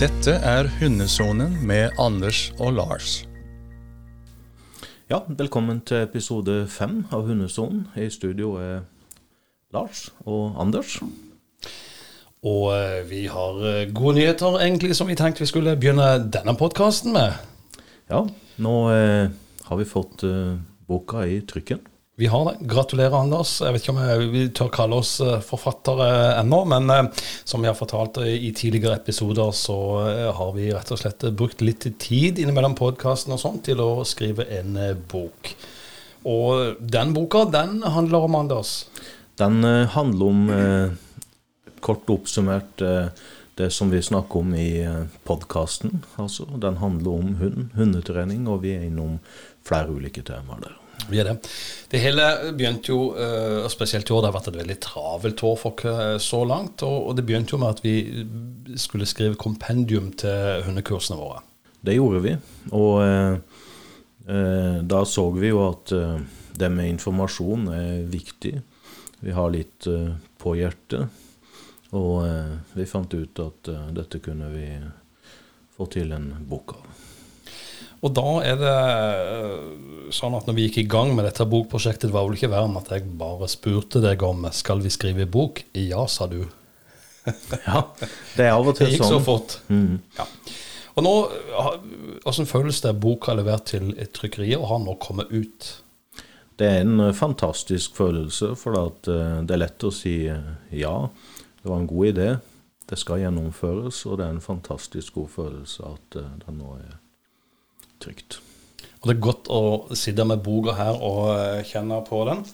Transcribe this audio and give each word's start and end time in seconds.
Dette 0.00 0.32
er 0.32 0.64
Hundesonen 0.78 1.58
med 1.66 1.90
Anders 1.98 2.54
og 2.58 2.72
Lars. 2.72 3.26
Ja, 5.10 5.18
velkommen 5.28 5.82
til 5.84 6.06
episode 6.06 6.54
fem 6.72 7.02
av 7.12 7.26
Hundesonen. 7.28 7.82
I 8.00 8.06
studio 8.08 8.54
er 8.56 8.78
Lars 9.76 10.06
og 10.24 10.56
Anders. 10.56 10.94
Og 12.40 12.64
eh, 12.72 13.10
vi 13.10 13.26
har 13.28 13.60
eh, 13.60 13.92
gode 13.92 14.14
nyheter, 14.16 14.56
egentlig, 14.64 14.96
som 14.96 15.12
vi 15.12 15.18
tenkte 15.20 15.44
vi 15.44 15.50
skulle 15.52 15.76
begynne 15.76 16.08
denne 16.32 16.56
podkasten 16.56 17.12
med. 17.12 17.36
Ja, 18.08 18.24
nå 18.56 18.74
eh, 18.94 19.28
har 19.68 19.82
vi 19.82 19.90
fått 19.92 20.24
eh, 20.24 20.56
boka 20.88 21.28
i 21.28 21.42
trykken. 21.44 21.84
Vi 22.20 22.26
har 22.26 22.44
det. 22.44 22.66
Gratulerer, 22.68 23.14
Anders. 23.16 23.62
Jeg 23.64 23.72
vet 23.72 23.80
ikke 23.80 23.92
om 23.94 23.98
jeg, 24.04 24.24
vi 24.28 24.40
tør 24.52 24.68
kalle 24.74 24.96
oss 25.00 25.14
eh, 25.24 25.38
forfattere 25.40 26.08
ennå, 26.36 26.58
men 26.68 26.92
eh, 26.92 27.22
som 27.48 27.64
vi 27.64 27.68
har 27.70 27.78
fortalt 27.78 28.18
eh, 28.20 28.34
i 28.44 28.50
tidligere 28.52 28.98
episoder, 28.98 29.54
så 29.56 29.76
eh, 30.02 30.26
har 30.36 30.50
vi 30.52 30.66
rett 30.68 30.92
og 30.92 31.00
slett 31.00 31.24
brukt 31.32 31.64
litt 31.64 31.86
tid 31.96 32.36
innimellom 32.42 32.74
podkasten 32.76 33.32
og 33.32 33.40
sånt 33.40 33.62
til 33.70 33.80
å 33.80 34.04
skrive 34.04 34.44
en 34.58 34.76
eh, 34.76 34.92
bok. 34.92 35.54
Og 36.28 36.82
den 36.92 37.14
boka, 37.16 37.46
den 37.56 37.80
handler 37.88 38.28
om 38.28 38.36
Anders. 38.42 38.74
Den 39.40 39.64
eh, 39.64 39.88
handler 39.96 40.34
om, 40.34 40.44
eh, 40.58 41.72
kort 41.80 42.12
oppsummert, 42.12 42.84
eh, 42.84 43.08
det 43.56 43.70
som 43.72 43.88
vi 43.88 44.02
snakker 44.04 44.44
om 44.44 44.52
i 44.60 44.68
eh, 44.84 45.08
podkasten. 45.24 46.02
Altså, 46.20 46.44
den 46.60 46.82
handler 46.84 47.16
om 47.16 47.32
hund, 47.40 47.72
hundetrening, 47.80 48.44
og 48.44 48.60
vi 48.68 48.76
er 48.76 48.84
innom 48.90 49.16
flere 49.64 49.88
ulike 49.96 50.20
temaer 50.28 50.68
der. 50.68 50.78
Vi 51.08 51.20
er 51.22 51.30
det. 51.30 51.36
Det 51.90 52.00
hele 52.02 52.26
begynte 52.52 52.92
jo, 52.92 53.00
eh, 53.16 53.60
og 53.64 53.70
spesielt 53.72 54.10
i 54.10 54.14
år, 54.14 54.22
det 54.22 54.30
har 54.30 54.38
vært 54.38 54.50
et 54.52 54.60
veldig 54.60 54.78
travelt 54.84 55.44
år 55.46 55.56
for 55.60 55.86
oss 55.90 56.26
så 56.28 56.42
langt. 56.44 56.84
Og 56.86 57.14
det 57.16 57.24
begynte 57.28 57.56
jo 57.56 57.62
med 57.62 57.78
at 57.78 57.84
vi 57.84 57.94
skulle 58.80 59.08
skrive 59.08 59.38
kompendium 59.40 60.12
til 60.20 60.66
hundekursene 60.66 61.18
våre. 61.18 61.40
Det 61.80 61.96
gjorde 61.96 62.20
vi, 62.20 62.34
og 62.76 62.98
eh, 63.00 63.34
eh, 64.28 64.80
da 64.84 65.00
så 65.08 65.24
vi 65.32 65.48
jo 65.48 65.62
at 65.64 65.92
eh, 65.96 66.18
det 66.60 66.68
med 66.74 66.90
informasjon 66.92 67.70
er 67.72 68.02
viktig. 68.10 68.52
Vi 69.24 69.32
har 69.32 69.52
litt 69.54 69.88
eh, 69.88 70.10
på 70.40 70.52
hjertet, 70.58 71.08
og 71.96 72.26
eh, 72.26 72.52
vi 72.76 72.88
fant 72.88 73.16
ut 73.16 73.40
at 73.46 73.72
dette 73.96 74.20
kunne 74.20 74.52
vi 74.52 74.66
få 75.76 75.88
til 75.88 76.12
en 76.12 76.34
bok 76.50 76.76
av. 76.76 76.84
Og 78.00 78.12
da 78.16 78.28
er 78.48 78.56
det 78.60 78.76
eh, 78.76 79.56
sånn 80.16 80.36
at 80.38 80.46
når 80.48 80.56
vi 80.56 80.66
gikk 80.66 80.78
i 80.82 80.88
gang 80.90 81.12
med 81.16 81.26
dette 81.28 81.44
bokprosjektet, 81.48 82.08
det 82.08 82.16
var 82.16 82.24
vel 82.26 82.38
ikke 82.38 82.50
verre 82.52 82.70
enn 82.70 82.78
at 82.80 82.88
jeg 82.94 83.04
bare 83.20 83.48
spurte 83.50 84.00
deg 84.02 84.24
om 84.24 84.46
skal 84.56 84.80
vi 84.84 84.92
skrive 84.92 85.28
bok. 85.28 85.62
Ja, 85.76 86.06
sa 86.08 86.30
du. 86.30 86.42
Ja, 87.66 87.84
det 88.38 88.46
er 88.46 88.54
av 88.54 88.64
og 88.64 88.78
til 88.78 88.88
sånn. 88.88 88.94
Det 88.94 88.96
gikk 88.96 89.04
så 89.04 89.18
sånn. 89.18 89.26
fort. 89.26 89.58
Mm. 89.68 89.98
Ja. 90.16 90.24
Og 90.96 91.04
nå, 91.04 91.12
hvordan 92.24 92.48
føles 92.48 92.80
det 92.82 92.94
boka 93.00 93.34
er 93.34 93.42
levert 93.42 93.68
til 93.70 93.92
et 94.00 94.14
trykkeri 94.16 94.54
og 94.56 94.66
har 94.72 94.80
nå 94.82 94.96
kommet 95.04 95.28
ut? 95.30 95.68
Det 96.60 96.66
er 96.66 96.82
en 96.84 97.04
eh, 97.04 97.14
fantastisk 97.16 97.94
følelse, 97.96 98.54
for 98.60 98.80
at, 98.80 99.12
eh, 99.12 99.36
det 99.44 99.56
er 99.56 99.62
lett 99.62 99.86
å 99.86 99.92
si 99.94 100.16
ja, 100.24 100.96
det 101.60 101.68
var 101.68 101.76
en 101.76 101.88
god 101.92 102.10
idé, 102.14 102.30
det 102.88 102.98
skal 103.00 103.20
gjennomføres, 103.22 104.02
og 104.08 104.18
det 104.18 104.26
er 104.26 104.34
en 104.34 104.44
fantastisk 104.44 105.20
god 105.20 105.30
følelse 105.36 105.92
at 105.92 106.18
den 106.18 106.58
nå 106.58 106.74
er 106.80 106.98
trygt. 108.02 108.40
Og 109.00 109.08
det 109.08 109.16
er 109.16 109.24
godt 109.24 109.48
å 109.52 109.60
sitte 109.96 110.26
med 110.28 110.42
boka 110.44 110.76
her 110.76 110.98
og 111.00 111.30
eh, 111.32 111.62
kjenne 111.64 112.02
på 112.04 112.20
den. 112.28 112.44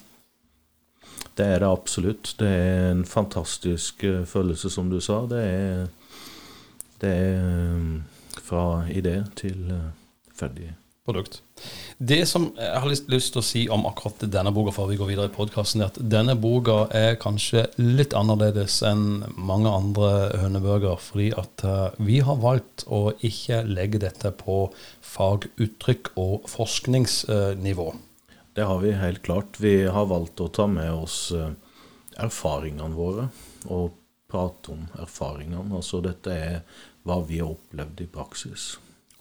Det 1.36 1.46
er 1.46 1.60
det 1.62 1.68
absolutt. 1.68 2.34
Det 2.38 2.48
er 2.48 2.90
en 2.92 3.04
fantastisk 3.08 4.04
eh, 4.06 4.22
følelse, 4.28 4.70
som 4.70 4.90
du 4.92 5.00
sa. 5.02 5.24
Det 5.30 5.42
er, 5.42 5.86
det 7.02 7.12
er 7.12 7.46
eh, 7.50 8.40
fra 8.46 8.66
idé 8.94 9.18
til 9.38 9.72
ferdig. 10.36 10.70
Produkt. 11.06 11.40
Det 11.98 12.26
som 12.28 12.50
jeg 12.58 12.80
har 12.82 12.90
lyst, 12.90 13.06
lyst 13.12 13.32
til 13.32 13.40
å 13.40 13.46
si 13.46 13.62
om 13.72 13.86
akkurat 13.88 14.26
denne 14.32 14.52
boka 14.54 14.74
før 14.74 14.90
vi 14.90 14.98
går 15.00 15.10
videre 15.12 15.30
i 15.30 15.34
podkasten, 15.34 15.82
er 15.82 15.92
at 15.92 16.00
denne 16.12 16.34
boka 16.38 16.82
er 16.96 17.18
kanskje 17.22 17.66
litt 17.80 18.16
annerledes 18.18 18.80
enn 18.86 19.22
mange 19.38 19.72
andre 19.72 20.10
hønebøker, 20.42 20.98
fordi 21.00 21.30
at 21.38 21.64
eh, 21.64 22.00
vi 22.08 22.20
har 22.26 22.40
valgt 22.42 22.84
å 22.92 23.14
ikke 23.24 23.62
legge 23.68 24.02
dette 24.02 24.34
på 24.36 24.66
faguttrykk 25.14 26.12
og 26.20 26.50
forskningsnivå. 26.52 27.92
Det 28.56 28.64
har 28.64 28.80
vi 28.80 28.96
helt 28.96 29.22
klart. 29.22 29.60
Vi 29.60 29.78
har 29.92 30.10
valgt 30.10 30.40
å 30.40 30.48
ta 30.48 30.66
med 30.68 30.92
oss 30.92 31.30
eh, 31.36 31.52
erfaringene 32.20 32.96
våre 32.96 33.28
og 33.72 33.94
prate 34.30 34.72
om 34.74 34.86
erfaringene. 35.00 35.76
Altså 35.76 36.00
dette 36.04 36.32
er 36.32 36.82
hva 37.06 37.20
vi 37.26 37.40
har 37.42 37.52
opplevd 37.52 38.02
i 38.02 38.10
praksis. 38.10 38.74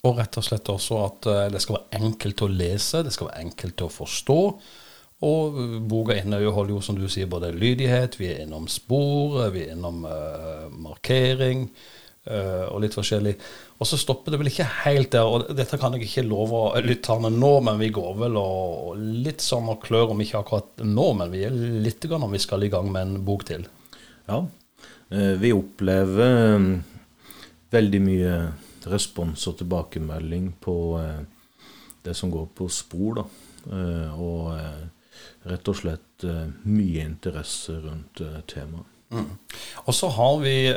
Og 0.06 0.20
rett 0.20 0.38
og 0.38 0.46
slett 0.46 0.70
også 0.70 1.02
at 1.02 1.30
eh, 1.32 1.46
det 1.54 1.62
skal 1.64 1.80
være 1.80 2.02
enkelt 2.02 2.44
å 2.46 2.52
lese, 2.52 3.04
det 3.06 3.14
skal 3.16 3.32
være 3.32 3.46
enkelt 3.48 3.86
å 3.86 3.92
forstå. 3.92 4.40
Og 5.26 5.60
eh, 5.62 5.76
boka 5.82 6.18
inneholder 6.20 6.76
jo, 6.76 6.82
som 6.86 6.98
du 7.00 7.08
sier, 7.10 7.30
både 7.32 7.54
lydighet, 7.56 8.20
vi 8.20 8.32
er 8.34 8.44
innom 8.46 8.70
spor, 8.72 9.40
vi 9.56 9.66
er 9.66 9.76
innom 9.76 10.04
uh, 10.06 10.68
markering 10.70 11.66
uh, 12.30 12.68
og 12.70 12.84
litt 12.84 12.98
forskjellig. 12.98 13.36
Og 13.76 13.90
så 13.90 14.00
stopper 14.00 14.32
det 14.32 14.40
vel 14.40 14.50
ikke 14.52 14.68
helt 14.86 15.12
der, 15.16 15.28
og 15.28 15.50
dette 15.58 15.80
kan 15.82 15.96
jeg 15.96 16.08
ikke 16.08 16.28
love 16.28 16.68
lytterne 16.86 17.32
nå, 17.34 17.54
men 17.66 17.80
vi 17.82 17.90
går 17.96 18.14
vel 18.22 18.38
og, 18.40 19.00
litt 19.26 19.44
sånn 19.44 19.68
og 19.72 19.82
klør, 19.84 20.14
om 20.14 20.22
ikke 20.24 20.44
akkurat 20.44 20.86
nå, 20.86 21.08
men 21.20 21.34
vi 21.34 21.44
er 21.48 21.58
litt 21.84 22.06
grann 22.08 22.24
om 22.28 22.36
vi 22.36 22.44
skal 22.44 22.64
i 22.64 22.72
gang 22.72 22.88
med 22.92 23.04
en 23.04 23.26
bok 23.28 23.44
til. 23.50 23.66
Ja, 24.30 24.46
eh, 25.12 25.34
vi 25.42 25.52
opplever 25.54 26.38
eh, 26.56 26.70
veldig 27.76 28.02
mye 28.06 28.38
respons 28.92 29.48
og 29.50 29.58
tilbakemelding 29.60 30.52
på 30.62 30.76
eh, 31.00 31.22
det 32.06 32.16
som 32.18 32.32
går 32.34 32.48
på 32.58 32.68
spor, 32.70 33.22
da. 33.22 33.24
Eh, 33.72 34.12
Og 34.22 34.52
eh, 34.58 34.84
rett 35.50 35.68
og 35.72 35.76
slett 35.78 36.24
mye 36.66 37.06
interesse 37.06 37.74
rundt 37.80 38.22
temaet. 38.52 38.86
Og 39.86 39.94
så 39.94 40.08
har 40.12 40.40
vi, 40.42 40.74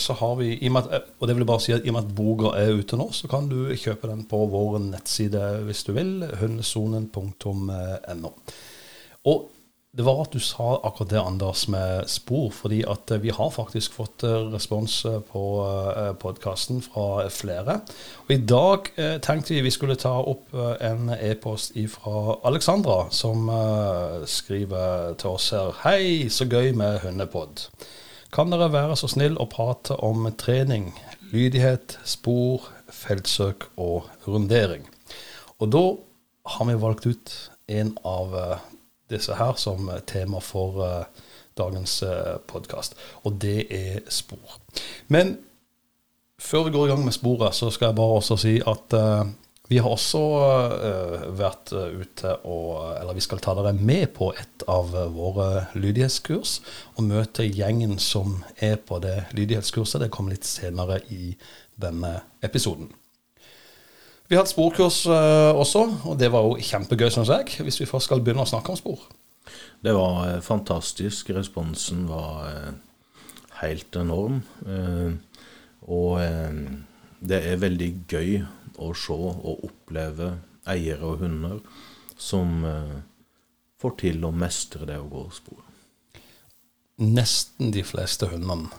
så 0.00 0.12
har 0.18 0.34
vi 0.40 0.48
i 0.56 0.66
og, 0.66 0.72
med 0.72 0.88
at, 0.88 1.04
og 1.20 1.28
det 1.28 1.34
vil 1.36 1.44
jeg 1.44 1.50
bare 1.50 1.62
si 1.62 1.72
at 1.76 1.84
i 1.84 1.90
og 1.92 1.94
med 1.94 2.04
at 2.08 2.14
boka 2.16 2.48
er 2.58 2.72
ute 2.80 2.96
nå, 2.98 3.06
så 3.14 3.28
kan 3.30 3.48
du 3.50 3.76
kjøpe 3.76 4.08
den 4.10 4.24
på 4.26 4.38
vår 4.50 4.78
nettside 4.86 5.42
hvis 5.68 5.84
du 5.86 5.92
vil. 5.94 6.24
hundesonen.no. 6.40 8.30
Og 9.30 9.38
det 9.92 10.04
var 10.06 10.20
at 10.22 10.30
du 10.30 10.38
sa 10.38 10.76
akkurat 10.86 11.10
det, 11.10 11.20
Anders, 11.20 11.64
med 11.68 12.08
spor. 12.08 12.50
fordi 12.54 12.84
at 12.86 13.10
eh, 13.10 13.18
vi 13.18 13.30
har 13.34 13.50
faktisk 13.50 13.92
fått 13.98 14.22
eh, 14.22 14.46
respons 14.52 15.04
eh, 15.04 15.18
på 15.20 15.42
podkasten 16.22 16.78
fra 16.82 17.26
flere. 17.28 17.80
Og 18.26 18.30
i 18.30 18.38
dag 18.38 18.92
tenkte 19.22 19.54
vi 19.54 19.64
vi 19.66 19.74
skulle 19.74 19.98
ta 19.98 20.12
opp 20.22 20.54
en 20.80 21.10
e-post 21.18 21.74
fra 21.90 22.36
Alexandra, 22.44 23.10
som 23.10 23.50
skriver 24.26 25.14
til 25.18 25.34
oss 25.34 25.50
her. 25.50 25.74
Hei, 25.82 26.28
så 26.30 26.46
gøy 26.46 26.72
med 26.72 27.00
hundepod. 27.02 27.66
Kan 28.32 28.54
dere 28.54 28.70
være 28.70 28.96
så 28.96 29.10
snill 29.10 29.38
å 29.42 29.48
prate 29.50 29.98
om 29.98 30.28
trening, 30.38 30.92
lydighet, 31.32 31.98
spor, 32.06 32.70
feltsøk 32.94 33.72
og 33.76 34.06
rundering? 34.26 34.86
Og 35.58 35.74
da 35.74 35.86
har 36.54 36.70
vi 36.70 36.78
valgt 36.78 37.10
ut 37.10 37.34
en 37.66 37.96
av 38.06 38.60
disse 39.10 39.36
her 39.36 39.58
som 39.60 39.90
eh, 39.90 40.02
tema 40.06 40.40
for 40.44 40.80
eh, 40.86 41.26
dagens 41.58 41.98
uh, 42.06 42.38
podkast, 42.48 42.94
og 43.26 43.34
det 43.42 43.66
er 43.74 43.98
spor. 44.08 44.54
Men 45.12 45.34
før 46.40 46.64
vi 46.64 46.72
går 46.72 46.86
i 46.86 46.92
gang 46.94 47.02
med 47.04 47.12
sporet, 47.12 47.54
så 47.54 47.68
skal 47.74 47.90
jeg 47.90 47.98
bare 47.98 48.20
også 48.20 48.36
si 48.40 48.54
at 48.64 48.96
eh, 48.96 49.32
vi 49.70 49.78
har 49.78 49.92
også 49.94 50.20
eh, 50.82 51.26
vært 51.38 51.70
eh, 51.78 52.00
ute 52.02 52.32
og 52.42 52.96
Eller 52.96 53.14
vi 53.14 53.22
skal 53.22 53.38
ta 53.42 53.54
dere 53.54 53.70
med 53.78 54.08
på 54.16 54.32
et 54.34 54.64
av 54.66 54.90
eh, 54.98 55.12
våre 55.14 55.68
lydighetskurs 55.78 56.56
og 56.96 57.06
møte 57.06 57.46
gjengen 57.46 57.94
som 58.02 58.40
er 58.58 58.80
på 58.82 58.98
det 59.04 59.28
lydighetskurset. 59.38 60.02
Det 60.02 60.10
kommer 60.10 60.34
litt 60.34 60.48
senere 60.48 60.98
i 61.14 61.36
denne 61.78 62.16
episoden. 62.42 62.90
Vi 64.30 64.36
har 64.36 64.44
hatt 64.44 64.52
sporkurs 64.52 65.00
eh, 65.10 65.56
også, 65.58 65.80
og 66.06 66.18
det 66.20 66.28
var 66.30 66.44
jo 66.46 66.62
kjempegøy, 66.62 67.08
syns 67.10 67.32
jeg. 67.32 67.64
Hvis 67.66 67.80
vi 67.80 67.86
først 67.90 68.06
skal 68.06 68.20
begynne 68.22 68.44
å 68.44 68.46
snakke 68.46 68.70
om 68.70 68.76
spor. 68.78 69.00
Det 69.82 69.90
var 69.96 70.20
eh, 70.28 70.36
fantastisk. 70.46 71.32
Responsen 71.34 72.04
var 72.06 72.44
eh, 72.46 72.68
helt 73.58 73.98
enorm. 73.98 74.36
Og 75.90 76.20
det 77.18 77.40
er 77.50 77.58
veldig 77.58 77.88
gøy 78.06 78.36
å 78.78 78.92
se 78.94 79.16
og 79.16 79.64
oppleve 79.66 80.28
eiere 80.70 81.08
og 81.08 81.24
hunder 81.24 81.58
som 82.14 82.62
får 83.82 83.96
til 84.04 84.28
å 84.28 84.30
mestre 84.30 84.86
det 84.86 85.00
å 85.00 85.08
gå 85.10 85.24
spor. 85.34 85.64
Nesten 87.02 87.74
de 87.74 87.82
fleste 87.82 88.30
hundene 88.30 88.70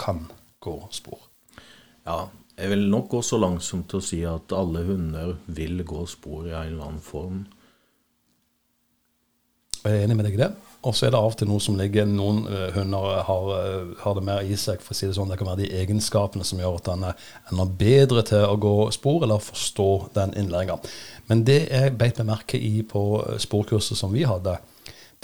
kan 0.00 0.24
gå 0.64 0.76
spor. 0.96 1.22
Ja, 2.08 2.24
jeg 2.58 2.72
vil 2.72 2.88
nok 2.90 3.08
gå 3.12 3.20
så 3.22 3.38
langt 3.38 3.62
som 3.62 3.84
til 3.86 4.00
å 4.00 4.04
si 4.04 4.18
at 4.26 4.54
alle 4.56 4.82
hunder 4.88 5.36
vil 5.54 5.84
gå 5.86 6.06
spor 6.10 6.48
i 6.48 6.54
en 6.56 6.72
eller 6.72 6.88
annen 6.88 7.04
form. 7.04 7.44
Jeg 9.78 9.94
er 9.94 10.08
enig 10.08 10.16
med 10.18 10.26
deg 10.26 10.34
i 10.34 10.40
det. 10.40 10.48
Og 10.86 10.94
så 10.94 11.06
er 11.06 11.12
det 11.14 11.18
av 11.18 11.32
og 11.32 11.36
til 11.38 11.48
noe 11.50 11.62
som 11.62 11.74
ligger 11.78 12.06
Noen 12.06 12.44
uh, 12.46 12.68
hunder 12.74 13.22
har, 13.26 13.48
uh, 13.50 13.92
har, 13.98 14.14
det 14.14 14.24
mer 14.26 14.46
i 14.46 14.56
seg. 14.58 14.82
for 14.82 14.94
å 14.94 14.98
si 14.98 15.08
Det 15.08 15.16
sånn, 15.16 15.30
det 15.30 15.38
kan 15.40 15.48
være 15.50 15.64
de 15.64 15.70
egenskapene 15.80 16.46
som 16.46 16.60
gjør 16.62 16.78
at 16.78 16.90
den 16.90 17.06
er 17.08 17.28
enda 17.50 17.66
bedre 17.80 18.22
til 18.26 18.46
å 18.46 18.58
gå 18.62 18.74
spor, 18.94 19.24
eller 19.26 19.42
forstå 19.42 19.88
den 20.18 20.34
innlæringa. 20.38 20.78
Men 21.30 21.42
det 21.46 21.60
jeg 21.66 21.96
beit 21.98 22.18
meg 22.18 22.30
merke 22.30 22.58
i 22.58 22.82
på 22.86 23.04
sporkurset 23.42 23.98
som 23.98 24.14
vi 24.14 24.26
hadde, 24.26 24.58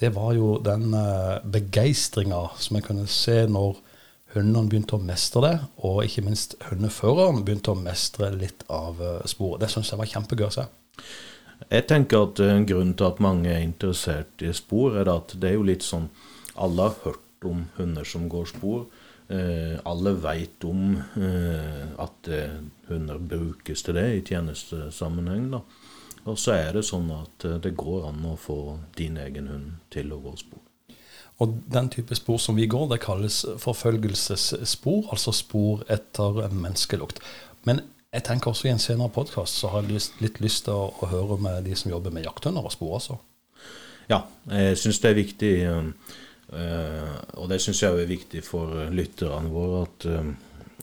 det 0.03 0.11
var 0.17 0.35
jo 0.35 0.57
den 0.59 0.91
begeistringa 1.55 2.41
som 2.59 2.79
jeg 2.79 2.87
kunne 2.89 3.07
se 3.11 3.45
når 3.47 3.79
hundene 4.35 4.71
begynte 4.71 4.99
å 4.99 5.03
mestre 5.03 5.43
det, 5.45 5.55
og 5.87 6.03
ikke 6.05 6.25
minst 6.27 6.57
hundeføreren 6.69 7.45
begynte 7.47 7.73
å 7.73 7.79
mestre 7.79 8.33
litt 8.35 8.67
av 8.73 9.01
sporet. 9.31 9.65
Det 9.65 9.71
syns 9.73 9.93
jeg 9.93 10.01
var 10.01 10.11
kjempegøy 10.11 10.47
å 10.49 10.55
se. 10.59 10.67
Jeg 11.71 11.87
tenker 11.89 12.27
at 12.27 12.41
en 12.45 12.67
grunn 12.69 12.93
til 12.99 13.09
at 13.09 13.23
mange 13.25 13.51
er 13.53 13.63
interessert 13.65 14.43
i 14.45 14.53
spor, 14.57 14.99
er 15.01 15.11
at 15.13 15.37
det 15.41 15.53
er 15.53 15.59
jo 15.59 15.67
litt 15.67 15.87
sånn 15.87 16.11
Alle 16.55 16.87
har 16.87 16.99
hørt 17.03 17.47
om 17.49 17.65
hunder 17.79 18.07
som 18.07 18.29
går 18.31 18.47
spor. 18.47 18.85
Eh, 19.27 19.75
alle 19.89 20.13
veit 20.23 20.65
om 20.69 20.95
eh, 20.95 21.87
at 21.99 22.29
eh, 22.31 22.61
hunder 22.91 23.19
brukes 23.19 23.83
til 23.83 23.97
det 23.99 24.05
i 24.19 24.23
tjenestesammenheng. 24.23 25.49
da. 25.57 25.65
Og 26.31 26.39
så 26.41 26.55
er 26.57 26.77
det 26.77 26.85
sånn 26.89 27.11
at 27.15 27.49
eh, 27.49 27.59
det 27.65 27.75
går 27.81 28.07
an 28.11 28.23
å 28.29 28.37
få 28.41 28.79
din 28.97 29.19
egen 29.21 29.51
hund 29.51 29.73
til 29.93 30.15
å 30.15 30.21
gå 30.25 30.37
spor. 30.41 30.64
Og 31.43 31.57
den 31.73 31.89
type 31.91 32.15
spor 32.15 32.39
som 32.39 32.57
vi 32.57 32.69
går, 32.71 32.87
det 32.93 33.01
kalles 33.03 33.41
forfølgelsesspor, 33.59 35.09
altså 35.11 35.35
spor 35.35 35.83
etter 35.91 36.45
menneskelukt. 36.55 37.19
Men 37.67 37.81
jeg 38.15 38.23
tenker 38.29 38.53
også 38.53 38.69
I 38.69 38.75
en 38.77 38.83
senere 38.83 39.11
podkast 39.11 39.59
så 39.59 39.73
har 39.73 39.83
jeg 39.83 39.97
lyst, 39.97 40.21
litt 40.23 40.39
lyst 40.45 40.69
til 40.69 40.77
å, 40.77 40.93
å, 41.03 41.09
høre 41.11 41.39
med 41.43 41.65
de 41.67 41.75
som 41.75 41.91
jobber 41.91 42.15
med 42.15 42.29
jakthunder 42.29 42.63
og 42.63 42.75
spor 42.75 42.99
også. 43.01 43.17
Ja, 44.07 44.21
jeg 44.53 44.77
syns 44.79 45.01
det 45.03 45.11
er 45.11 45.19
viktig, 45.19 45.53
øh, 45.65 47.17
og 47.41 47.49
det 47.51 47.59
syns 47.65 47.83
jeg 47.83 47.99
er 47.99 48.11
viktig 48.11 48.45
for 48.47 48.85
lytterne 48.95 49.51
våre, 49.51 49.83
at 49.89 50.07
øh, 50.13 50.31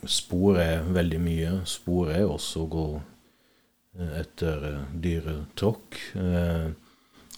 spor 0.03 0.59
er 0.59 0.83
veldig 0.91 1.21
mye. 1.23 1.53
Spor 1.69 2.11
er 2.11 2.27
også 2.27 2.65
å 2.65 2.69
gå 2.75 2.85
etter 4.17 4.67
dyretråkk. 5.03 5.97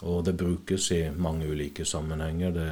Og 0.04 0.19
det 0.25 0.36
brukes 0.38 0.89
i 0.94 1.00
mange 1.12 1.48
ulike 1.50 1.86
sammenhenger. 1.86 2.54
Det 2.54 2.68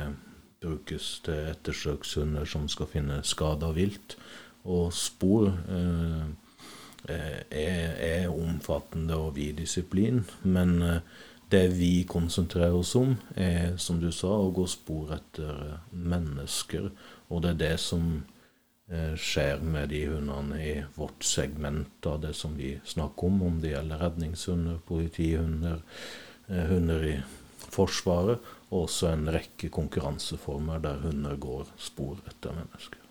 brukes 0.61 1.19
til 1.25 1.51
ettersøkshunder 1.51 2.45
som 2.45 2.69
skal 2.69 2.89
finne 2.91 3.21
skada 3.25 3.71
vilt. 3.75 4.17
Og 4.63 4.93
spor 4.93 5.47
eh, 5.49 6.29
Eh, 7.09 7.41
er, 7.49 7.93
er 7.97 8.29
omfattende 8.29 9.15
og 9.17 9.35
vid 9.35 9.57
disiplin. 9.57 10.21
Men 10.43 10.81
eh, 10.81 10.99
det 11.51 11.63
vi 11.73 12.03
konsentrerer 12.07 12.77
oss 12.77 12.93
om, 12.95 13.15
er 13.35 13.73
som 13.81 13.99
du 13.99 14.11
sa, 14.13 14.29
å 14.29 14.51
gå 14.53 14.67
spor 14.69 15.15
etter 15.17 15.49
eh, 15.49 15.79
mennesker. 15.91 16.91
Og 17.29 17.41
det 17.41 17.55
er 17.55 17.63
det 17.65 17.79
som 17.81 18.13
skjer 18.91 19.61
med 19.63 19.87
de 19.93 20.01
hundene 20.11 20.57
i 20.59 20.71
vårt 20.97 21.23
segment 21.23 22.03
av 22.11 22.17
det 22.25 22.33
som 22.35 22.57
vi 22.59 22.73
snakker 22.83 23.29
om, 23.29 23.37
om 23.47 23.61
det 23.63 23.69
gjelder 23.71 24.01
redningshunder, 24.03 24.81
politihunder, 24.83 25.77
hunder 26.49 27.05
i 27.07 27.13
Forsvaret, 27.71 28.43
og 28.71 28.88
også 28.88 29.12
en 29.12 29.29
rekke 29.35 29.69
konkurranseformer 29.73 30.81
der 30.83 31.00
hunder 31.03 31.38
går 31.39 31.69
spor 31.79 32.19
etter 32.27 32.56
mennesker. 32.56 33.01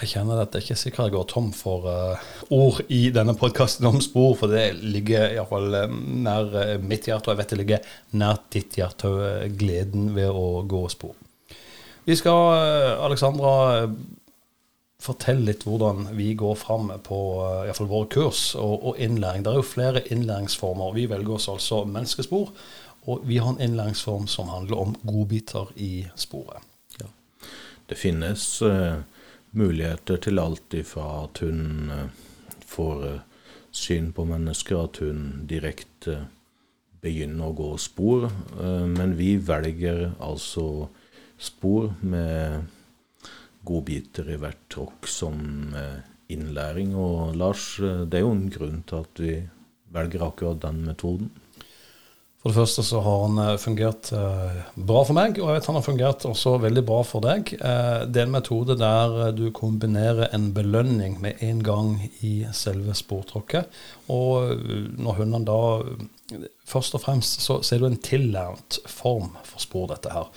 Jeg 0.00 0.14
kjenner 0.14 0.38
at 0.40 0.54
jeg 0.56 0.64
ikke 0.64 0.72
er 0.72 0.80
sikker 0.80 1.06
jeg 1.06 1.12
går 1.12 1.26
tom 1.28 1.50
for 1.52 1.84
uh, 1.84 2.28
ord 2.56 2.78
i 2.88 3.02
denne 3.12 3.34
podkasten 3.36 3.84
om 3.84 3.98
spor, 4.00 4.32
for 4.40 4.48
det 4.48 4.78
ligger 4.80 5.34
iallfall 5.34 5.76
eh, 5.76 5.98
nær 6.24 6.54
uh, 6.54 6.76
mitt 6.80 7.04
hjerte, 7.10 7.28
og 7.28 7.34
jeg 7.34 7.40
vet 7.42 7.52
det 7.52 7.58
ligger 7.60 7.90
nær 8.22 8.40
ditt 8.54 8.78
hjerte, 8.80 9.10
gleden 9.60 10.14
ved 10.16 10.32
å 10.32 10.62
gå 10.64 10.86
spor. 10.88 11.12
Vi 12.06 12.16
skal, 12.16 12.96
Alexandra, 13.04 13.52
fortelle 15.04 15.50
litt 15.50 15.66
hvordan 15.68 16.08
vi 16.16 16.32
går 16.38 16.56
fram 16.58 16.88
på 17.04 17.18
iallfall 17.66 17.90
våre 17.92 18.08
kurs 18.16 18.40
og, 18.56 18.72
og, 18.80 18.96
innlæring. 18.96 19.44
Det 19.44 19.52
er 19.52 19.60
jo 19.60 19.68
flere 19.68 20.02
innlæringsformer. 20.08 20.96
Vi 20.96 21.04
velger 21.12 21.36
oss 21.36 21.50
altså 21.52 21.84
menneskespor, 21.84 22.54
og 23.08 23.22
vi 23.24 23.38
har 23.38 23.54
en 23.54 23.60
innlæringsform 23.60 24.26
som 24.28 24.50
handler 24.52 24.78
om 24.82 24.96
godbiter 25.02 25.72
i 25.76 26.06
sporet. 26.16 26.60
Ja. 27.00 27.08
Det 27.88 27.98
finnes 27.98 28.62
uh 28.62 29.00
muligheter 29.50 30.20
til 30.22 30.38
alt 30.38 30.74
ifra 30.78 31.06
at 31.24 31.40
hun 31.42 31.90
uh, 31.90 32.04
får 32.66 33.06
uh, 33.06 33.22
syn 33.74 34.12
på 34.14 34.24
mennesker, 34.28 34.78
at 34.78 35.00
hun 35.02 35.46
direkte 35.50 36.26
begynner 37.00 37.48
å 37.48 37.56
gå 37.56 37.68
spor. 37.80 38.26
Men 38.60 39.14
vi 39.16 39.38
velger 39.40 40.10
altså 40.20 40.90
spor 41.40 41.94
med 42.04 42.66
godbiter 43.64 44.28
i 44.34 44.36
hvert 44.42 44.66
tråkk 44.68 45.08
som 45.08 45.38
innlæring. 46.28 46.92
Og 46.98 47.38
Lars, 47.40 47.78
det 47.80 48.18
er 48.18 48.26
jo 48.26 48.34
en 48.34 48.50
grunn 48.52 48.82
til 48.90 49.06
at 49.06 49.22
vi 49.22 49.36
velger 49.96 50.26
akkurat 50.26 50.60
den 50.66 50.82
metoden. 50.90 51.30
For 52.40 52.48
det 52.48 52.56
første 52.56 52.82
så 52.88 53.02
har 53.04 53.18
han 53.26 53.38
eh, 53.42 53.56
fungert 53.60 54.08
eh, 54.16 54.60
bra 54.88 55.02
for 55.04 55.16
meg, 55.16 55.36
og 55.36 55.50
jeg 55.50 55.58
vet 55.58 55.66
han 55.68 55.76
har 55.76 55.84
fungert 55.84 56.24
også 56.24 56.54
veldig 56.62 56.82
bra 56.88 57.00
for 57.04 57.24
deg. 57.24 57.52
Eh, 57.52 57.96
det 58.08 58.22
er 58.22 58.28
en 58.28 58.32
metode 58.32 58.78
der 58.80 59.34
du 59.36 59.50
kombinerer 59.56 60.32
en 60.32 60.48
belønning 60.56 61.18
med 61.20 61.42
en 61.44 61.60
gang 61.66 61.98
i 62.24 62.46
selve 62.56 62.96
sportråkket. 62.96 63.68
Og 64.14 64.56
når 64.96 65.20
hundene 65.20 65.44
da 65.48 65.60
Først 66.70 66.94
og 66.94 67.00
fremst 67.02 67.40
så 67.42 67.56
ser 67.66 67.80
du 67.82 67.88
en 67.88 67.96
tillært 67.98 68.76
form 68.86 69.32
for 69.42 69.58
spor, 69.58 69.88
dette 69.90 70.12
her. 70.14 70.28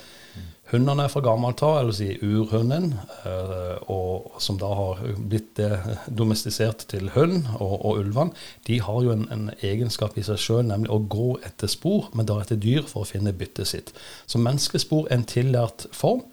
Hundene 0.70 1.04
er 1.04 1.10
fra 1.12 1.20
gammelt 1.20 1.60
av, 1.62 1.76
eller 1.82 1.92
si 1.92 2.06
urhunden, 2.24 2.94
eh, 3.28 3.90
og, 3.92 4.30
som 4.40 4.56
da 4.58 4.70
har 4.74 5.02
blitt 5.18 5.60
domestisert 6.08 6.86
til 6.88 7.10
hund 7.12 7.50
og, 7.58 7.74
og 7.84 8.00
ulvene, 8.00 8.32
de 8.64 8.78
har 8.80 9.02
jo 9.04 9.12
en, 9.12 9.26
en 9.34 9.50
egenskap 9.60 10.16
i 10.16 10.24
seg 10.24 10.40
sjøl, 10.40 10.62
nemlig 10.70 10.92
å 10.94 11.02
gå 11.12 11.28
etter 11.44 11.68
spor, 11.70 12.08
men 12.16 12.28
da 12.30 12.38
etter 12.40 12.60
dyr 12.60 12.88
for 12.88 13.04
å 13.04 13.10
finne 13.10 13.34
byttet 13.36 13.70
sitt. 13.70 13.92
Så 14.26 14.40
menneskespor 14.40 15.10
er 15.10 15.18
en 15.18 15.28
tillært 15.28 15.86
form. 15.92 16.24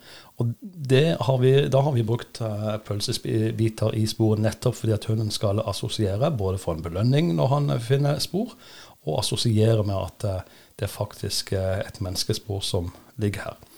Og 0.42 0.56
har 1.28 1.38
vi, 1.42 1.52
da 1.70 1.82
har 1.86 1.94
vi 1.94 2.06
brukt 2.08 2.40
uh, 2.42 2.78
pølsebiter 2.86 3.94
i 3.98 4.08
sporet 4.10 4.42
nettopp 4.42 4.80
fordi 4.80 4.96
at 4.96 5.06
hunden 5.12 5.30
skal 5.34 5.62
assosiere, 5.70 6.32
både 6.34 6.62
for 6.62 6.74
en 6.74 6.86
belønning 6.86 7.36
når 7.38 7.52
han 7.52 7.76
finner 7.84 8.22
spor, 8.24 8.56
og 9.06 9.20
assosiere 9.20 9.84
med 9.86 9.98
at 10.00 10.26
uh, 10.26 10.64
det 10.80 10.88
er 10.88 10.96
faktisk 10.96 11.54
et 11.54 12.00
menneskespor 12.02 12.64
som 12.66 12.90
ligger 13.22 13.52
her. 13.52 13.71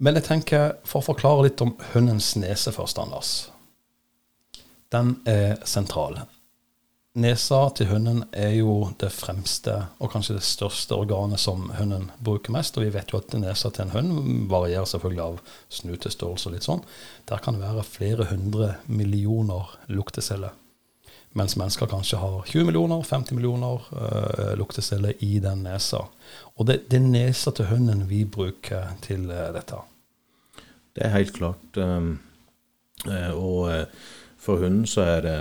Men 0.00 0.16
jeg 0.16 0.24
tenker, 0.30 0.78
for 0.88 1.02
å 1.02 1.10
forklare 1.10 1.44
litt 1.44 1.60
om 1.60 1.74
hundens 1.92 2.32
nese 2.40 2.72
først, 2.72 2.98
Anders. 3.02 3.32
Den 4.90 5.18
er 5.28 5.58
sentral. 5.68 6.22
Nesa 7.20 7.58
til 7.74 7.90
hunden 7.90 8.22
er 8.32 8.52
jo 8.54 8.92
det 9.02 9.10
fremste 9.12 9.74
og 9.98 10.12
kanskje 10.12 10.36
det 10.36 10.46
største 10.46 10.94
organet 10.94 11.42
som 11.42 11.68
hunden 11.76 12.08
bruker 12.22 12.54
mest. 12.54 12.78
Og 12.78 12.86
vi 12.86 12.92
vet 12.94 13.12
jo 13.12 13.18
at 13.18 13.34
nesa 13.34 13.68
til 13.74 13.88
en 13.88 13.92
hund 13.96 14.46
varierer 14.50 14.88
selvfølgelig 14.88 15.24
av 15.24 15.40
snutestørrelse 15.80 16.48
og 16.48 16.56
litt 16.56 16.68
sånn. 16.68 16.84
Der 17.28 17.42
kan 17.42 17.58
det 17.58 17.66
være 17.66 17.84
flere 17.84 18.28
hundre 18.30 18.72
millioner 18.86 19.74
lukteceller. 19.90 20.56
Mens 21.34 21.58
mennesker 21.58 21.90
kanskje 21.90 22.18
har 22.18 22.40
20 22.46 22.70
millioner, 22.70 23.02
50 23.06 23.36
millioner 23.38 23.84
uh, 23.90 24.54
lukteceller 24.58 25.18
i 25.22 25.36
den 25.42 25.66
nesa. 25.66 26.06
Og 26.56 26.66
det, 26.66 26.84
det 26.90 27.02
er 27.02 27.10
nesa 27.10 27.52
til 27.54 27.68
hunden 27.70 28.06
vi 28.10 28.24
bruker 28.24 28.96
til 29.02 29.28
uh, 29.30 29.50
dette. 29.54 29.78
Det 30.94 31.04
er 31.06 31.14
helt 31.14 31.34
klart. 31.36 31.76
Ehm, 31.76 32.18
eh, 33.06 33.30
og 33.30 33.72
eh, 33.72 33.84
for 34.40 34.62
hunden 34.62 34.86
så 34.86 35.04
er 35.06 35.20
det 35.26 35.36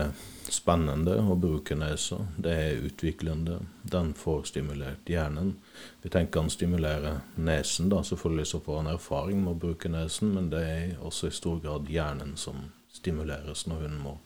spennende 0.50 1.16
å 1.22 1.36
bruke 1.40 1.76
nesa. 1.78 2.18
Det 2.38 2.54
er 2.54 2.86
utviklende. 2.86 3.60
Den 3.84 4.14
får 4.18 4.50
stimulert 4.50 5.10
hjernen. 5.10 5.56
Vi 6.02 6.10
tenker 6.10 6.44
han 6.44 6.50
stimulerer 6.54 7.22
nesen, 7.36 7.90
da. 7.90 8.02
Selvfølgelig 8.04 8.48
så 8.48 8.62
får 8.66 8.82
han 8.82 8.92
erfaring 8.94 9.44
med 9.44 9.56
å 9.56 9.62
bruke 9.68 9.92
nesen, 9.92 10.34
men 10.36 10.50
det 10.54 10.64
er 10.66 10.98
også 11.06 11.30
i 11.30 11.38
stor 11.38 11.62
grad 11.64 11.90
hjernen 11.90 12.36
som 12.38 12.72
stimuleres 12.94 13.68
når 13.70 13.86
hunden 13.86 14.04
må 14.04 14.18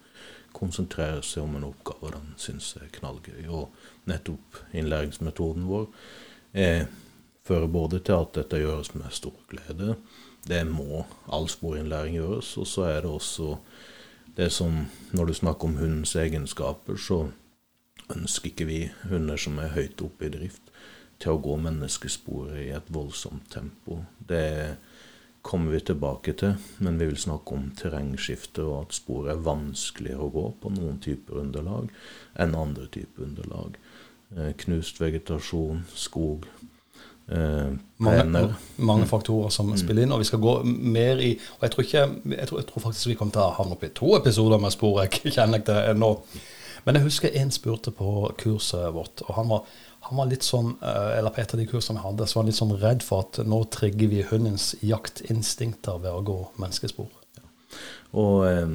konsentrere 0.53 1.21
seg 1.25 1.43
om 1.43 1.57
en 1.57 1.67
oppgave 1.67 2.13
den 2.13 2.33
syns 2.39 2.75
er 2.79 2.91
knallgøy. 2.93 3.47
Og 3.49 3.73
nettopp 4.09 4.61
innlæringsmetoden 4.73 5.65
vår 5.67 5.87
er, 6.53 6.85
fører 7.43 7.67
både 7.67 7.99
til 8.05 8.21
at 8.21 8.35
dette 8.37 8.61
gjøres 8.61 8.93
med 8.95 9.11
stor 9.11 9.35
glede, 9.51 9.97
det 10.47 10.63
må 10.67 11.03
all 11.31 11.47
sporinnlæring 11.49 12.17
gjøres. 12.17 12.57
Og 12.57 12.67
så 12.67 12.87
er 12.89 13.01
det 13.01 13.11
også 13.11 13.55
det 14.37 14.51
som 14.51 14.85
Når 15.11 15.25
du 15.25 15.33
snakker 15.33 15.67
om 15.67 15.75
hundens 15.77 16.15
egenskaper, 16.15 16.95
så 16.97 17.29
ønsker 18.15 18.49
ikke 18.49 18.65
vi 18.65 18.91
hunder 19.09 19.37
som 19.37 19.59
er 19.59 19.75
høyt 19.75 20.01
oppe 20.01 20.25
i 20.25 20.29
drift, 20.33 20.71
til 21.19 21.35
å 21.35 21.41
gå 21.43 21.57
menneskesporet 21.61 22.57
i 22.63 22.71
et 22.73 22.89
voldsomt 22.89 23.45
tempo. 23.53 23.99
Det 24.17 24.75
kommer 25.43 25.71
vi 25.71 25.79
tilbake 25.79 26.33
til, 26.33 26.55
men 26.79 26.97
vi 26.99 27.05
vil 27.11 27.19
snakke 27.19 27.55
om 27.55 27.69
terrengskifte 27.77 28.63
og 28.63 28.87
at 28.87 28.97
sporet 28.97 29.35
er 29.35 29.45
vanskeligere 29.45 30.25
å 30.25 30.33
gå 30.33 30.45
på 30.63 30.71
noen 30.73 30.99
typer 31.03 31.43
underlag 31.43 31.91
enn 32.39 32.55
andre 32.57 32.87
typer 32.91 33.27
underlag. 33.27 33.77
Eh, 34.35 34.53
knust 34.65 35.01
vegetasjon, 35.03 35.83
skog, 35.93 36.47
mange, 37.27 38.41
mange 38.77 39.05
faktorer 39.07 39.49
som 39.53 39.69
spiller 39.79 40.03
inn. 40.03 40.11
Og 40.11 40.19
vi 40.23 40.27
skal 40.27 40.41
gå 40.43 40.57
mer 40.65 41.21
i 41.23 41.31
Og 41.37 41.63
jeg 41.63 41.71
tror, 41.71 41.85
ikke, 41.87 42.03
jeg 42.35 42.49
tror, 42.49 42.59
jeg 42.59 42.67
tror 42.67 42.83
faktisk 42.87 43.07
vi 43.07 43.15
kommer 43.19 43.37
til 43.37 43.45
å 43.45 43.53
havne 43.57 43.77
opp 43.77 43.85
i 43.87 43.93
to 43.95 44.11
episoder 44.17 44.59
med 44.61 44.75
spor. 44.75 44.99
Jeg 45.05 45.33
kjenner 45.37 45.61
ikke 45.61 45.71
det 45.71 45.93
ennå. 45.93 46.11
Men 46.83 46.99
jeg 46.99 47.07
husker 47.07 47.39
en 47.39 47.51
spurte 47.55 47.93
på 47.95 48.11
kurset 48.41 48.91
vårt, 48.93 49.23
og 49.23 49.35
han 49.37 49.47
var, 49.47 49.67
han 50.09 50.19
var 50.19 50.27
litt 50.27 50.43
sånn 50.43 50.73
eh, 50.83 51.11
Eller 51.17 51.31
på 51.31 51.39
et 51.39 51.53
av 51.55 51.61
de 51.61 51.67
kursene 51.69 52.01
vi 52.01 52.07
hadde, 52.09 52.27
så 52.27 52.37
var 52.37 52.43
han 52.43 52.51
litt 52.51 52.59
sånn 52.59 52.77
redd 52.81 53.05
for 53.07 53.23
at 53.23 53.39
nå 53.47 53.61
trigger 53.71 54.11
vi 54.11 54.25
hundens 54.27 54.73
jaktinstinkter 54.83 56.01
ved 56.03 56.11
å 56.11 56.25
gå 56.27 56.39
menneskespor. 56.59 57.07
Og 58.19 58.47
eh, 58.49 58.73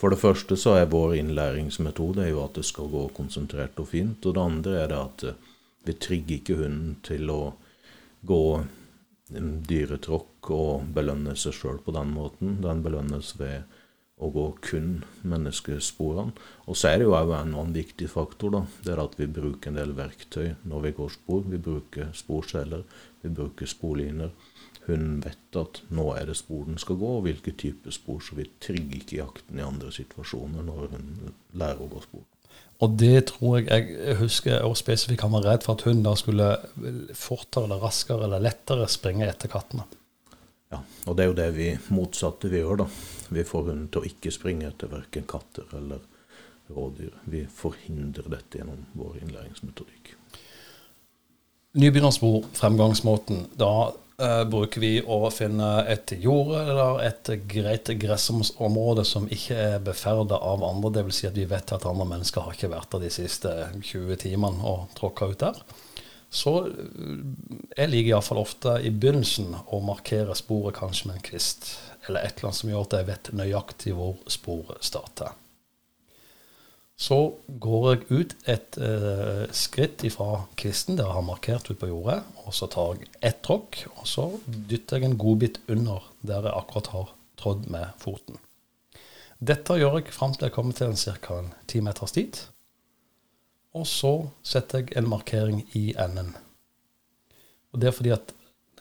for 0.00 0.14
det 0.14 0.22
første 0.22 0.56
så 0.56 0.78
er 0.78 0.88
vår 0.88 1.18
innlæringsmetode 1.20 2.30
jo 2.30 2.40
at 2.46 2.56
det 2.56 2.64
skal 2.64 2.88
gå 2.88 3.04
konsentrert 3.16 3.76
og 3.82 3.90
fint. 3.92 4.24
Og 4.24 4.36
det 4.36 4.46
andre 4.46 4.78
er 4.80 4.92
det 4.92 5.00
at 5.00 5.26
eh, 5.28 5.42
vi 5.84 5.96
trigger 6.00 6.38
ikke 6.38 6.60
hunden 6.62 6.96
til 7.04 7.28
å 7.32 7.42
gå 8.26 8.42
dyretråkk 9.30 10.50
og 10.54 10.88
belønne 10.94 11.36
seg 11.38 11.54
sjøl 11.54 11.78
på 11.84 11.94
den 11.94 12.10
måten. 12.14 12.58
Den 12.64 12.82
belønnes 12.84 13.34
ved 13.38 13.62
å 14.20 14.28
gå 14.34 14.46
kun 14.64 14.90
menneskesporene. 15.24 16.34
Og 16.68 16.76
så 16.76 16.90
er 16.90 17.00
det 17.00 17.06
jo 17.08 17.16
òg 17.16 17.32
en 17.32 17.54
annen 17.54 17.76
viktig 17.76 18.10
faktor. 18.12 18.50
da, 18.50 18.62
Det 18.84 18.92
er 18.92 19.04
at 19.04 19.16
vi 19.18 19.26
bruker 19.26 19.70
en 19.70 19.80
del 19.80 19.94
verktøy 19.96 20.56
når 20.64 20.80
vi 20.86 20.92
går 20.98 21.10
spor. 21.16 21.42
Vi 21.42 21.58
bruker 21.58 22.12
sporseler, 22.12 22.84
vi 23.22 23.28
bruker 23.30 23.66
sporliner. 23.66 24.30
Hun 24.86 25.20
vet 25.24 25.56
at 25.56 25.82
nå 25.90 26.10
er 26.16 26.26
det 26.26 26.36
spor 26.36 26.64
den 26.66 26.78
skal 26.78 26.96
gå, 26.96 27.16
og 27.16 27.24
hvilke 27.24 27.52
type 27.56 27.92
spor. 27.92 28.20
Så 28.20 28.36
vi 28.36 28.50
trigger 28.60 29.00
ikke 29.00 29.22
jakten 29.22 29.58
i 29.58 29.64
andre 29.64 29.92
situasjoner 29.92 30.66
når 30.66 30.92
hun 30.96 31.32
lærer 31.54 31.80
å 31.80 31.88
gå 31.88 32.04
spor. 32.04 32.29
Og 32.80 32.96
det 32.96 33.26
tror 33.28 33.58
jeg 33.60 33.88
Jeg 33.90 34.16
husker 34.22 34.62
og 34.64 34.76
spesifikt 34.78 35.24
han 35.26 35.34
var 35.34 35.46
redd 35.46 35.64
for 35.66 35.76
at 35.76 35.84
hunden 35.84 36.06
da 36.06 36.14
skulle 36.16 36.50
fortere 37.14 37.66
eller 37.68 37.82
raskere 37.82 38.24
eller 38.24 38.44
lettere 38.44 38.88
springe 38.88 39.28
etter 39.28 39.52
kattene. 39.52 39.84
Ja, 40.70 40.78
og 41.10 41.16
det 41.18 41.24
er 41.24 41.28
jo 41.32 41.38
det 41.38 41.48
vi 41.56 41.68
motsatte 41.90 42.48
vi 42.48 42.62
gjør, 42.62 42.84
da. 42.84 42.86
Vi 43.34 43.44
får 43.46 43.66
hunden 43.66 43.88
til 43.90 44.02
å 44.02 44.10
ikke 44.10 44.32
springe 44.32 44.68
etter 44.70 44.90
verken 44.92 45.26
katter 45.28 45.66
eller 45.76 46.04
rådyr. 46.70 47.16
Vi 47.30 47.42
forhindrer 47.50 48.30
dette 48.30 48.60
gjennom 48.60 48.84
vår 48.94 49.18
innlæringsmetodikk. 49.24 50.14
Nybegynnerspor, 51.80 52.46
fremgangsmåten. 52.54 53.44
Da 53.58 53.90
bruker 54.50 54.82
vi 54.82 54.92
å 55.00 55.18
finne 55.32 55.68
et 55.88 56.12
jord 56.20 56.52
eller 56.60 57.02
et 57.06 57.30
greit 57.48 57.88
gressområde 58.00 59.04
som 59.08 59.28
ikke 59.32 59.56
er 59.56 59.84
beferda 59.84 60.36
av 60.36 60.64
andre. 60.66 60.92
Dvs. 61.00 61.20
Si 61.20 61.28
at 61.28 61.38
vi 61.38 61.46
vet 61.48 61.72
at 61.72 61.86
andre 61.88 62.08
mennesker 62.12 62.44
har 62.44 62.56
ikke 62.56 62.72
vært 62.72 62.90
der 62.92 63.06
de 63.06 63.12
siste 63.14 63.54
20 63.78 64.20
timene 64.24 64.64
og 64.66 64.90
tråkka 64.98 65.30
ut 65.32 65.40
der. 65.44 65.62
Så 66.30 66.54
eh, 66.66 67.20
jeg 67.76 67.90
liker 67.90 68.12
iallfall 68.14 68.42
ofte 68.44 68.76
i 68.86 68.92
begynnelsen 68.94 69.54
å 69.66 69.82
markere 69.84 70.36
sporet 70.38 70.78
kanskje 70.78 71.10
med 71.10 71.18
en 71.18 71.26
kvist. 71.26 71.72
Eller 72.06 72.24
et 72.24 72.38
eller 72.38 72.50
annet 72.50 72.60
som 72.62 72.70
gjør 72.72 72.86
at 72.86 72.98
jeg 72.98 73.08
vet 73.10 73.32
nøyaktig 73.42 73.96
hvor 73.98 74.18
sporet 74.30 74.86
starter. 74.86 75.34
Så 77.00 77.16
går 77.48 77.86
jeg 77.88 78.02
ut 78.10 78.34
et 78.50 78.76
eh, 78.76 79.46
skritt 79.56 80.04
ifra 80.04 80.42
kvisten 80.60 80.98
der 80.98 81.08
jeg 81.08 81.16
har 81.16 81.24
markert 81.24 81.70
ut 81.70 81.78
på 81.80 81.88
jordet, 81.88 82.18
og 82.44 82.52
så 82.52 82.68
tar 82.68 82.98
jeg 82.98 83.08
ett 83.24 83.40
tråkk, 83.46 83.80
og 83.94 84.04
så 84.08 84.26
dytter 84.44 85.00
jeg 85.00 85.08
en 85.08 85.18
godbit 85.20 85.62
under 85.72 86.04
der 86.20 86.44
jeg 86.44 86.58
akkurat 86.58 86.92
har 86.92 87.14
trådd 87.40 87.70
med 87.72 87.96
foten. 88.02 88.36
Dette 89.40 89.78
gjør 89.80 89.96
jeg 89.96 90.12
fram 90.12 90.34
til 90.36 90.50
jeg 90.50 90.52
kommer 90.52 90.76
til 90.76 90.92
en 90.92 91.00
ca. 91.00 91.40
ti 91.66 91.80
meters 91.80 92.12
tid. 92.12 92.42
Og 93.72 93.86
så 93.88 94.12
setter 94.44 94.82
jeg 94.82 94.98
en 94.98 95.08
markering 95.08 95.62
i 95.78 95.94
enden. 95.96 96.34
Og 97.72 97.80
Det 97.80 97.88
er 97.88 97.96
fordi 97.96 98.12
at 98.12 98.34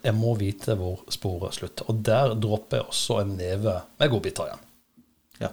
jeg 0.04 0.16
må 0.16 0.34
vite 0.40 0.76
hvor 0.76 1.06
sporet 1.12 1.56
slutter. 1.56 1.88
Og 1.88 2.04
der 2.04 2.34
dropper 2.36 2.82
jeg 2.82 2.88
også 2.92 3.22
en 3.22 3.36
neve 3.38 3.80
med 4.00 4.10
godbiter 4.12 4.50
igjen. 4.50 4.66
Ja. 5.40 5.52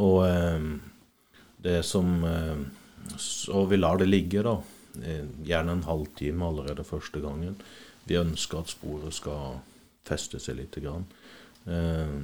Og 0.00 0.26
eh, 0.26 0.70
det 1.62 1.82
som 1.82 2.24
eh, 2.24 2.58
Så 3.16 3.64
vi 3.64 3.76
lar 3.76 3.98
det 3.98 4.06
ligge, 4.06 4.42
da. 4.42 4.62
Eh, 5.04 5.26
gjerne 5.44 5.72
en 5.72 5.82
halvtime 5.82 6.46
allerede 6.46 6.84
første 6.84 7.20
gangen. 7.20 7.56
Vi 8.04 8.18
ønsker 8.18 8.60
at 8.60 8.72
sporet 8.72 9.14
skal 9.14 9.60
feste 10.06 10.40
seg 10.40 10.60
lite 10.60 10.80
grann. 10.80 11.06
Eh, 11.66 12.16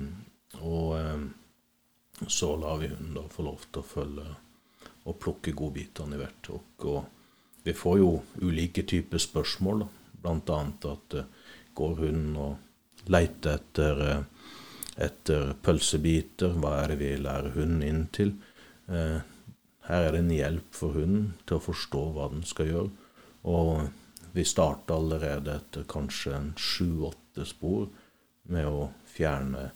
og 0.64 2.28
så 2.33 2.55
lar 2.57 2.78
vi 2.81 2.88
hunden 2.88 3.16
da 3.16 3.26
få 3.28 3.45
lov 3.45 3.66
til 3.69 3.83
å 3.83 3.88
følge 3.90 4.26
og 5.07 5.19
plukke 5.21 5.52
godbitene 5.52 6.16
i 6.16 6.21
hvert 6.21 6.38
tråkk. 6.45 6.87
Og 6.88 7.66
vi 7.66 7.75
får 7.76 7.99
jo 8.00 8.11
ulike 8.40 8.87
typer 8.88 9.21
spørsmål, 9.21 9.85
da. 9.85 9.88
blant 10.23 10.50
annet 10.50 10.88
at 10.90 11.19
går 11.76 11.95
hunden 12.00 12.38
og 12.40 13.11
leter 13.12 13.59
etter, 13.61 14.25
etter 14.97 15.52
pølsebiter? 15.62 16.57
Hva 16.57 16.73
er 16.81 16.95
det 16.95 17.00
vi 17.02 17.12
lærer 17.21 17.52
hunden 17.59 17.85
inn 17.85 18.07
til? 18.16 18.33
Eh, 18.88 19.21
her 19.87 20.02
er 20.02 20.14
det 20.14 20.23
en 20.25 20.35
hjelp 20.35 20.75
for 20.75 20.97
hunden 20.99 21.35
til 21.47 21.59
å 21.59 21.66
forstå 21.66 22.02
hva 22.14 22.28
den 22.33 22.45
skal 22.47 22.71
gjøre. 22.71 22.90
Og 23.47 23.87
vi 24.35 24.45
starter 24.45 24.99
allerede 24.99 25.55
etter 25.61 25.87
kanskje 25.88 26.40
sju-åtte 26.59 27.47
spor 27.47 27.87
med 28.50 28.66
å 28.66 28.88
fjerne 29.09 29.71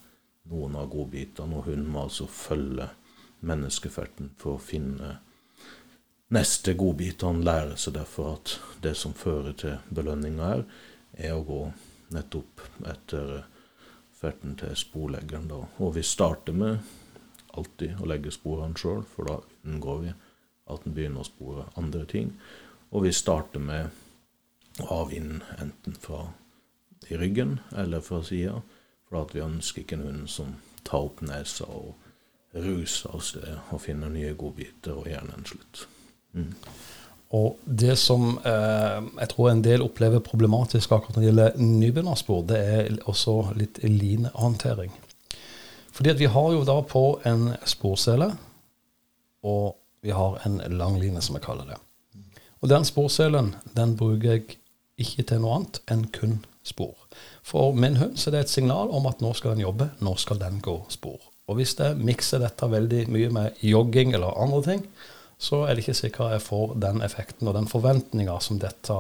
noen 0.50 0.76
av 0.78 0.90
godbitene, 0.90 1.56
og 1.56 1.68
hunden 1.70 1.90
må 1.94 2.06
altså 2.06 2.26
følge 2.26 2.90
menneskeferten 3.46 4.32
for 4.40 4.58
å 4.58 4.62
finne 4.62 5.14
neste 6.34 6.74
godbit. 6.78 7.22
Han 7.26 7.44
lærer 7.46 7.78
seg 7.80 7.96
derfor 7.96 8.34
at 8.36 8.56
det 8.82 8.96
som 8.98 9.14
fører 9.16 9.54
til 9.58 9.78
belønninga 9.94 10.50
her, 10.52 10.66
er 11.16 11.36
å 11.36 11.46
gå 11.46 11.60
nettopp 12.14 12.62
etter 12.90 13.44
ferten 14.20 14.56
til 14.60 14.74
sporleggeren. 14.76 15.50
Og 15.78 15.94
vi 15.96 16.04
starter 16.06 16.56
med 16.56 16.82
alltid 17.58 18.00
å 18.00 18.08
legge 18.10 18.32
sporene 18.34 18.78
sjøl, 18.78 19.04
for 19.08 19.28
da 19.28 19.38
unngår 19.66 20.02
vi 20.04 20.12
at 20.70 20.86
en 20.86 20.94
begynner 20.94 21.24
å 21.24 21.28
spore 21.28 21.66
andre 21.80 22.04
ting. 22.10 22.34
Og 22.90 23.06
vi 23.06 23.14
starter 23.14 23.62
med 23.62 24.82
å 24.82 24.88
ha 24.90 25.00
vinden 25.10 25.42
enten 25.58 25.96
fra 26.00 26.28
i 27.08 27.16
ryggen 27.18 27.58
eller 27.76 28.04
fra 28.04 28.22
sida, 28.26 28.60
for 29.08 29.24
at 29.24 29.34
vi 29.34 29.42
ønsker 29.42 29.82
ikke 29.82 29.98
en 29.98 30.06
hund 30.06 30.30
som 30.30 30.54
tar 30.86 31.08
opp 31.08 31.22
nesa 31.26 31.66
og 31.66 31.94
ruser 32.54 33.14
av 33.14 33.22
sted 33.22 33.58
og 33.70 33.82
finner 33.82 34.10
nye 34.10 34.34
godbiter, 34.38 34.96
og 34.96 35.10
gjerne 35.10 35.36
en 35.36 35.46
slutt. 35.46 35.84
Mm. 36.34 36.54
Og 37.38 37.60
det 37.64 37.94
som 37.98 38.32
eh, 38.42 38.96
jeg 39.20 39.30
tror 39.30 39.50
en 39.50 39.62
del 39.62 39.84
opplever 39.84 40.22
problematisk 40.26 40.90
akkurat 40.90 41.14
når 41.14 41.22
det 41.22 41.28
gjelder 41.28 41.60
nybegynnerspor, 41.62 42.42
det 42.50 42.58
er 42.58 42.96
også 43.10 43.36
litt 43.58 43.78
linehåndtering. 43.84 44.90
Fordi 45.92 46.12
at 46.14 46.20
vi 46.20 46.30
har 46.30 46.52
jo 46.54 46.64
da 46.64 46.78
på 46.86 47.04
en 47.26 47.52
sporsele, 47.66 48.30
og 49.42 49.76
vi 50.04 50.12
har 50.14 50.40
en 50.46 50.60
langline, 50.78 51.20
som 51.22 51.36
jeg 51.36 51.44
kaller 51.44 51.72
det. 51.72 51.80
Og 52.60 52.68
den 52.68 52.84
sporselen 52.84 53.54
den 53.76 53.96
bruker 53.96 54.36
jeg 54.36 54.58
ikke 55.00 55.24
til 55.28 55.42
noe 55.42 55.58
annet 55.58 55.80
enn 55.90 56.06
kun 56.12 56.40
spor. 56.66 56.94
For 57.42 57.72
min 57.72 57.96
hund 57.96 58.18
så 58.20 58.28
er 58.28 58.36
det 58.36 58.42
et 58.46 58.52
signal 58.52 58.92
om 58.92 59.08
at 59.08 59.22
nå 59.24 59.32
skal 59.36 59.54
den 59.54 59.64
jobbe, 59.64 59.90
nå 60.04 60.14
skal 60.20 60.40
den 60.40 60.60
gå 60.64 60.76
spor. 60.92 61.18
Og 61.50 61.58
hvis 61.58 61.74
jeg 61.78 61.98
mikser 61.98 62.42
dette 62.44 62.68
veldig 62.70 63.06
mye 63.10 63.30
med 63.34 63.64
jogging 63.64 64.14
eller 64.14 64.36
andre 64.38 64.60
ting, 64.68 64.84
så 65.40 65.64
er 65.64 65.74
det 65.74 65.86
ikke 65.86 65.96
sikkert 66.02 66.34
jeg 66.36 66.44
får 66.44 66.76
den 66.82 67.00
effekten 67.02 67.48
og 67.48 67.56
den 67.56 67.68
forventninga 67.68 68.36
som 68.44 68.60
dette 68.60 68.98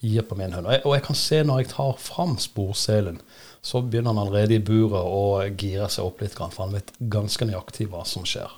gir 0.00 0.24
på 0.26 0.38
min 0.38 0.56
hund. 0.56 0.66
Og 0.66 0.72
jeg, 0.72 0.82
og 0.84 0.96
jeg, 0.96 1.04
kan 1.06 1.18
se 1.20 1.42
når 1.44 1.60
jeg 1.60 1.70
tar 1.74 2.00
fram 2.00 2.34
sporselen, 2.40 3.20
så 3.66 3.80
begynner 3.82 4.14
han 4.14 4.22
allerede 4.22 4.54
i 4.54 4.62
buret 4.62 5.02
å 5.02 5.42
gire 5.58 5.88
seg 5.90 6.06
opp 6.06 6.20
litt, 6.22 6.36
for 6.38 6.62
han 6.62 6.76
vet 6.76 6.92
ganske 7.10 7.48
nøyaktig 7.48 7.88
hva 7.90 8.04
som 8.06 8.22
skjer. 8.28 8.52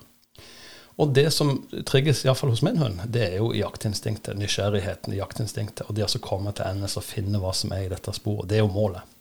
Og 1.00 1.14
det 1.16 1.30
som 1.32 1.54
trigges, 1.88 2.24
iallfall 2.26 2.52
hos 2.52 2.60
min 2.66 2.76
hund, 2.76 3.00
det 3.08 3.22
er 3.24 3.36
jo 3.38 3.54
jaktinstinktet, 3.56 4.36
nysgjerrigheten 4.36 5.14
jaktinstinktet. 5.16 5.86
Og 5.86 5.96
det 5.96 6.04
å 6.10 6.20
komme 6.20 6.52
til 6.52 6.66
endes 6.66 6.98
og 7.00 7.06
finne 7.06 7.40
hva 7.40 7.54
som 7.56 7.72
er 7.72 7.86
i 7.86 7.92
dette 7.92 8.12
sporet. 8.16 8.50
Det 8.50 8.58
er 8.58 8.64
jo 8.66 8.72
målet. 8.74 9.16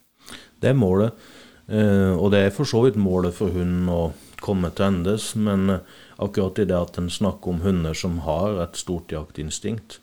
Det 0.60 0.74
er 0.74 0.75
målet. 0.75 1.27
Eh, 1.70 2.12
og 2.17 2.34
det 2.34 2.41
er 2.41 2.56
for 2.56 2.67
så 2.67 2.82
vidt 2.84 2.98
målet 3.00 3.38
for 3.38 3.53
hunden 3.53 3.88
å 3.94 4.01
komme 4.44 4.74
til 4.74 4.89
endes. 4.89 5.29
Men 5.39 5.70
eh, 5.77 5.96
akkurat 6.17 6.60
i 6.60 6.67
det 6.67 6.82
at 6.82 7.00
en 7.00 7.12
snakker 7.13 7.53
om 7.53 7.62
hunder 7.63 7.96
som 7.96 8.20
har 8.25 8.58
et 8.65 8.82
stort 8.82 9.13
jaktinstinkt, 9.13 10.01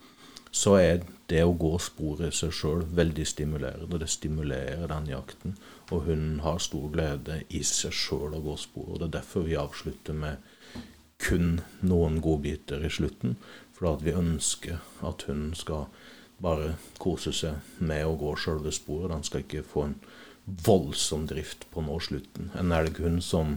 så 0.54 0.78
er 0.78 1.04
det 1.30 1.42
å 1.44 1.54
gå 1.56 1.72
sporet 1.80 2.32
i 2.32 2.36
seg 2.36 2.52
sjøl 2.54 2.82
veldig 2.96 3.26
stimulerende. 3.26 4.00
Det 4.00 4.10
stimulerer 4.12 4.88
den 4.90 5.08
jakten. 5.08 5.56
Og 5.90 6.08
hunden 6.08 6.40
har 6.44 6.62
stor 6.62 6.90
glede 6.92 7.42
i 7.48 7.62
seg 7.66 7.94
sjøl 7.96 8.36
å 8.36 8.42
gå 8.44 8.56
spor. 8.60 8.92
Og 8.92 9.00
det 9.00 9.08
er 9.08 9.16
derfor 9.20 9.46
vi 9.48 9.58
avslutter 9.60 10.16
med 10.16 10.42
kun 11.24 11.60
noen 11.80 12.20
godbiter 12.24 12.84
i 12.84 12.92
slutten. 12.92 13.38
For 13.74 13.94
at 13.94 14.04
vi 14.04 14.16
ønsker 14.16 14.82
at 15.04 15.24
hunden 15.28 15.54
skal 15.58 15.88
bare 16.44 16.74
kose 17.00 17.32
seg 17.32 17.78
med 17.78 18.04
å 18.06 18.16
gå 18.20 18.34
sjølve 18.40 18.72
sporet. 18.74 19.12
Den 19.14 19.26
skal 19.26 19.44
ikke 19.44 19.64
få 19.66 19.88
en 19.88 19.98
voldsom 20.44 21.28
drift 21.30 21.68
på 21.72 21.84
nå 21.84 21.98
slutten. 22.04 22.50
En 22.58 22.72
elghund 22.76 23.22
som 23.24 23.56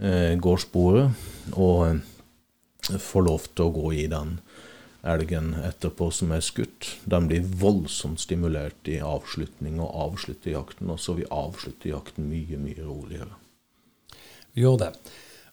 eh, 0.00 0.34
går 0.40 0.62
sporet 0.64 1.52
og 1.52 1.82
eh, 1.90 2.96
får 2.96 3.26
lov 3.26 3.50
til 3.52 3.68
å 3.68 3.74
gå 3.74 3.92
i 3.98 4.06
den 4.10 4.38
elgen 5.06 5.52
etterpå 5.62 6.10
som 6.14 6.32
er 6.34 6.42
skutt, 6.44 6.96
de 7.04 7.20
blir 7.28 7.46
voldsomt 7.60 8.20
stimulert 8.22 8.90
i 8.90 8.98
avslutning 9.04 9.78
og 9.82 9.94
avslutter 10.08 10.56
jakten. 10.56 10.90
Og 10.90 11.00
så 11.02 11.14
vil 11.18 11.30
avslutter 11.30 11.92
jakten 11.92 12.28
mye, 12.32 12.58
mye 12.60 12.84
roligere. 12.84 13.34
Vi 14.52 14.64
gjør 14.64 14.84
det. 14.86 14.92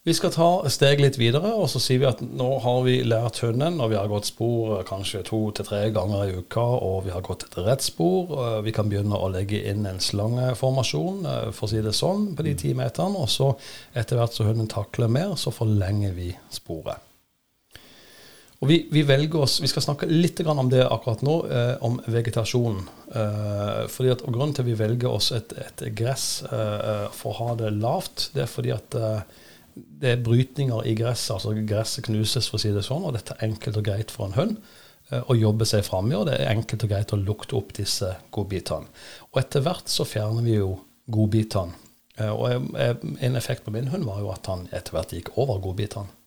Vi 0.06 0.14
skal 0.14 0.30
ta 0.30 0.48
steg 0.70 1.00
litt 1.02 1.16
videre, 1.18 1.50
og 1.58 1.66
så 1.72 1.80
sier 1.82 2.04
vi 2.04 2.06
at 2.06 2.20
nå 2.22 2.50
har 2.62 2.84
vi 2.86 3.00
lært 3.02 3.40
hunden, 3.42 3.80
og 3.82 3.90
vi 3.90 3.98
har 3.98 4.12
gått 4.12 4.28
spor 4.30 4.84
kanskje 4.86 5.24
to 5.26 5.40
til 5.58 5.66
tre 5.66 5.80
ganger 5.96 6.28
i 6.28 6.36
uka, 6.44 6.62
og 6.62 7.08
vi 7.08 7.14
har 7.14 7.26
gått 7.26 7.48
et 7.48 7.58
rett 7.66 7.82
spor. 7.82 8.36
Vi 8.62 8.74
kan 8.76 8.92
begynne 8.92 9.18
å 9.18 9.32
legge 9.34 9.64
inn 9.66 9.90
en 9.90 9.98
slangeformasjon, 9.98 11.26
for 11.50 11.66
å 11.66 11.72
si 11.74 11.82
det 11.82 11.96
sånn, 11.98 12.36
på 12.38 12.46
de 12.46 12.54
ti 12.62 12.76
meterne. 12.78 13.26
Og 13.26 13.34
så 13.34 13.50
etter 13.98 14.22
hvert 14.22 14.38
som 14.38 14.46
hunden 14.52 14.70
takler 14.70 15.10
mer, 15.10 15.34
så 15.42 15.54
forlenger 15.54 16.14
vi 16.18 16.30
sporet. 16.54 17.02
Og 18.66 18.70
vi, 18.72 18.80
vi, 18.90 19.04
oss, 19.38 19.60
vi, 19.62 19.70
skal 19.70 19.84
snakke 19.86 20.08
litt 20.10 20.40
om 20.42 20.70
det 20.72 20.82
akkurat 20.82 21.22
nå, 21.22 21.34
eh, 21.54 21.76
om 21.86 22.00
vegetasjon. 22.10 22.80
Eh, 23.14 23.84
fordi 23.94 24.10
at, 24.10 24.24
og 24.26 24.34
Grunnen 24.34 24.56
til 24.58 24.66
at 24.66 24.70
vi 24.72 24.78
velger 24.80 25.12
oss 25.12 25.28
et, 25.38 25.54
et 25.54 25.84
gress 25.94 26.42
eh, 26.50 27.06
for 27.14 27.30
å 27.30 27.38
ha 27.44 27.58
det 27.60 27.70
lavt, 27.78 28.32
det 28.34 28.42
er 28.42 28.50
fordi 28.50 28.74
at 28.74 28.98
eh, 28.98 29.44
det 29.76 30.16
er 30.16 30.26
brytninger 30.26 30.90
i 30.90 30.96
gresset. 30.98 31.36
altså 31.36 31.54
Gresset 31.62 32.10
knuses, 32.10 32.50
for 32.50 32.58
å 32.58 32.64
si 32.66 32.74
det 32.74 32.88
sånn, 32.90 33.06
og 33.06 33.14
dette 33.14 33.38
er 33.38 33.46
enkelt 33.52 33.78
og 33.84 33.86
greit 33.86 34.16
for 34.16 34.32
en 34.32 34.36
hund 34.40 34.58
eh, 35.12 35.22
å 35.22 35.38
jobbe 35.38 35.70
seg 35.70 35.86
fram 35.86 36.10
i. 36.10 36.18
Og 36.18 36.26
det 36.32 36.40
er 36.40 36.56
enkelt 36.56 36.90
og 36.90 36.94
greit 36.96 37.14
å 37.14 37.22
lukte 37.22 37.60
opp 37.62 37.78
disse 37.78 38.16
godbitene. 38.34 38.90
Og 39.30 39.44
etter 39.46 39.62
hvert 39.62 39.94
så 39.94 40.10
fjerner 40.10 40.50
vi 40.50 40.58
jo 40.58 40.74
godbitene. 41.14 41.78
Eh, 42.18 42.34
og 42.34 42.74
en 42.82 43.38
effekt 43.38 43.70
på 43.70 43.78
min 43.78 43.94
hund 43.94 44.10
var 44.10 44.26
jo 44.26 44.34
at 44.34 44.50
han 44.50 44.66
etter 44.74 44.98
hvert 44.98 45.14
gikk 45.14 45.36
over 45.38 45.62
godbitene. 45.62 46.25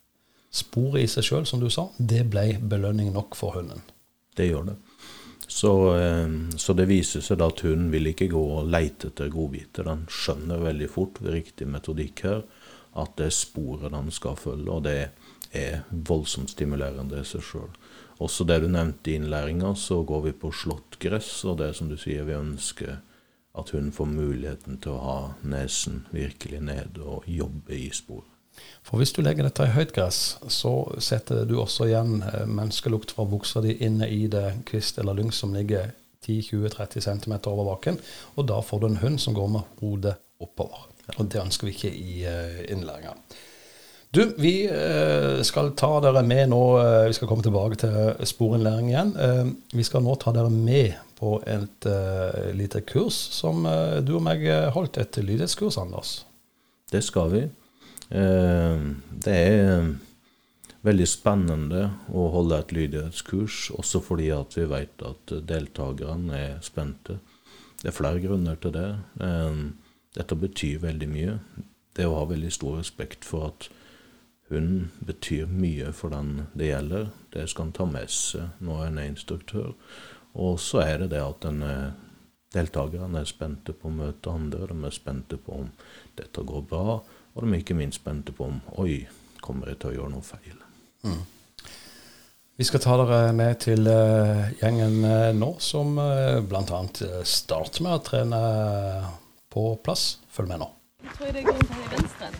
Sporet 0.50 1.04
i 1.04 1.10
seg 1.10 1.26
sjøl, 1.26 1.46
som 1.46 1.60
du 1.60 1.68
sa, 1.72 1.88
det 1.98 2.24
ble 2.32 2.58
belønning 2.60 3.12
nok 3.12 3.36
for 3.36 3.58
hunden. 3.58 3.82
Det 4.36 4.48
gjør 4.48 4.70
det. 4.70 4.78
Så, 5.48 5.72
eh, 5.96 6.28
så, 6.56 6.74
det 6.76 6.88
viser 6.88 7.24
seg 7.24 7.40
da 7.40 7.48
at 7.48 7.62
hunden 7.64 7.90
vil 7.92 8.10
ikke 8.10 8.30
gå 8.32 8.42
og 8.60 8.68
leite 8.68 9.10
etter 9.10 9.32
godbiter. 9.32 9.88
Den 9.88 10.04
skjønner 10.12 10.60
veldig 10.60 10.88
fort 10.92 11.20
ved 11.24 11.38
riktig 11.40 11.68
metodikk 11.68 12.24
her 12.26 12.42
at 12.98 13.16
det 13.18 13.28
er 13.28 13.34
sporet 13.36 13.92
den 13.92 14.10
skal 14.14 14.36
følge, 14.38 14.70
og 14.72 14.84
det 14.86 14.96
er 15.56 15.84
voldsomt 15.90 16.52
stimulerende 16.52 17.20
i 17.20 17.26
seg 17.28 17.44
sjøl. 17.44 17.70
Også 18.24 18.44
det 18.48 18.60
du 18.64 18.68
nevnte 18.72 19.12
i 19.12 19.18
innlæringa, 19.18 19.74
så 19.78 20.00
går 20.06 20.24
vi 20.26 20.32
på 20.34 20.50
slått 20.52 20.98
gress, 21.02 21.30
og 21.46 21.60
det 21.60 21.74
som 21.78 21.90
du 21.90 21.96
sier, 22.00 22.26
vi 22.26 22.34
ønsker 22.36 22.98
at 23.58 23.70
hunden 23.74 23.94
får 23.94 24.10
muligheten 24.10 24.80
til 24.82 24.96
å 24.96 25.04
ha 25.04 25.20
nesen 25.46 26.04
virkelig 26.10 26.60
nede 26.66 27.04
og 27.04 27.28
jobbe 27.30 27.78
i 27.78 27.88
sporet. 27.94 28.37
For 28.88 29.00
hvis 29.00 29.12
du 29.12 29.20
legger 29.20 29.44
dette 29.44 29.66
i 29.68 29.74
høyt 29.74 29.92
gress, 29.96 30.38
så 30.48 30.72
setter 31.02 31.44
du 31.48 31.58
også 31.60 31.90
igjen 31.90 32.22
eh, 32.24 32.44
menneskelukt 32.48 33.12
fra 33.12 33.26
buksa 33.28 33.60
di 33.64 33.74
inne 33.84 34.08
i 34.08 34.24
det 34.32 34.62
kvist 34.68 35.00
eller 35.00 35.18
lyng 35.18 35.32
som 35.34 35.52
ligger 35.56 35.90
10-20-30 36.24 37.04
cm 37.04 37.34
over 37.50 37.68
bakken, 37.68 37.98
og 38.36 38.48
da 38.48 38.62
får 38.64 38.80
du 38.80 38.88
en 38.88 39.02
hund 39.02 39.20
som 39.20 39.36
går 39.36 39.50
med 39.52 39.82
hodet 39.82 40.16
oppover. 40.40 40.88
Og 41.16 41.28
det 41.28 41.40
ønsker 41.40 41.68
vi 41.68 41.74
ikke 41.76 41.92
i 41.92 42.16
uh, 42.28 42.58
innlæringa. 42.68 43.14
Du, 44.12 44.22
vi 44.40 44.52
uh, 44.68 45.40
skal 45.44 45.70
ta 45.76 45.88
dere 46.04 46.20
med 46.24 46.50
nå 46.52 46.60
Vi 47.08 47.16
skal 47.16 47.28
komme 47.28 47.44
tilbake 47.44 47.78
til 47.80 48.26
sporinnlæring 48.28 48.90
igjen. 48.90 49.14
vi 49.72 49.84
skal 49.84 50.04
nå 50.04 50.16
ta 50.20 50.32
dere 50.36 50.52
med 50.52 50.96
på 51.18 51.38
et 51.48 51.88
lite 52.56 52.82
kurs 52.88 53.16
som 53.36 53.64
du 54.04 54.14
og 54.16 54.22
meg 54.22 54.44
holdt, 54.74 55.00
et 55.00 55.18
lydighetskurs, 55.18 55.80
Anders. 55.80 56.12
Det 56.92 57.02
skal 57.04 57.32
vi. 57.32 57.42
Det 58.08 59.34
er 59.34 59.88
veldig 60.86 61.08
spennende 61.10 61.82
å 62.14 62.28
holde 62.32 62.58
et 62.62 62.72
lydighetskurs, 62.72 63.70
også 63.76 64.00
fordi 64.04 64.30
at 64.32 64.56
vi 64.56 64.64
vet 64.70 65.02
at 65.04 65.34
deltakerne 65.48 66.38
er 66.38 66.60
spente. 66.64 67.18
Det 67.82 67.90
er 67.90 67.96
flere 67.98 68.22
grunner 68.22 68.56
til 68.62 68.72
det. 68.74 68.88
Dette 70.16 70.38
betyr 70.38 70.80
veldig 70.86 71.08
mye. 71.12 71.34
Det 71.98 72.06
å 72.06 72.16
ha 72.20 72.24
veldig 72.30 72.50
stor 72.54 72.78
respekt 72.80 73.26
for 73.28 73.50
at 73.50 73.68
hun 74.48 74.88
betyr 75.04 75.50
mye 75.50 75.92
for 75.92 76.14
den 76.14 76.46
det 76.56 76.70
gjelder. 76.70 77.10
Det 77.34 77.44
skal 77.52 77.68
en 77.68 77.76
ta 77.76 77.84
med 77.90 78.08
seg 78.08 78.64
når 78.64 78.86
en 78.86 79.00
er 79.02 79.10
instruktør. 79.12 79.74
Og 80.38 80.56
så 80.62 80.80
er 80.86 81.02
det 81.02 81.10
det 81.12 81.20
at 81.20 81.44
deltakerne 82.54 83.20
er 83.20 83.28
spente 83.28 83.74
på 83.76 83.90
å 83.90 83.96
møte 83.98 84.32
andre. 84.32 84.70
De 84.70 84.78
er 84.88 84.96
spente 84.96 85.36
på 85.36 85.60
om 85.66 85.68
dette 86.16 86.40
går 86.48 86.64
bra, 86.70 87.02
og 87.38 87.44
de 87.44 87.54
er 87.54 87.60
ikke 87.62 87.76
minst 87.78 88.00
spente 88.00 88.32
på 88.34 88.48
om 88.50 88.56
Oi, 88.82 89.04
kommer 89.40 89.70
jeg 89.70 89.78
til 89.78 89.92
å 89.92 89.96
gjøre 90.00 90.10
noe 90.10 90.26
feil? 90.26 90.56
Mm. 91.06 91.20
Vi 92.58 92.66
skal 92.66 92.82
ta 92.82 92.96
dere 92.98 93.18
med 93.38 93.60
til 93.62 93.86
uh, 93.86 94.48
gjengen 94.58 94.96
uh, 95.06 95.28
nå, 95.30 95.52
som 95.62 95.92
uh, 96.02 96.40
bl.a. 96.42 96.80
starter 97.22 97.84
med 97.86 97.94
å 97.94 98.00
trene 98.02 98.40
på 99.54 99.68
plass. 99.86 100.16
Følg 100.34 100.50
med 100.50 100.64
nå. 100.64 100.68
Jeg 101.04 101.14
tror 101.14 101.30
det 101.36 101.44
er 101.44 101.46
grunn 101.46 101.62
til 101.70 101.86
venstre. 101.92 102.32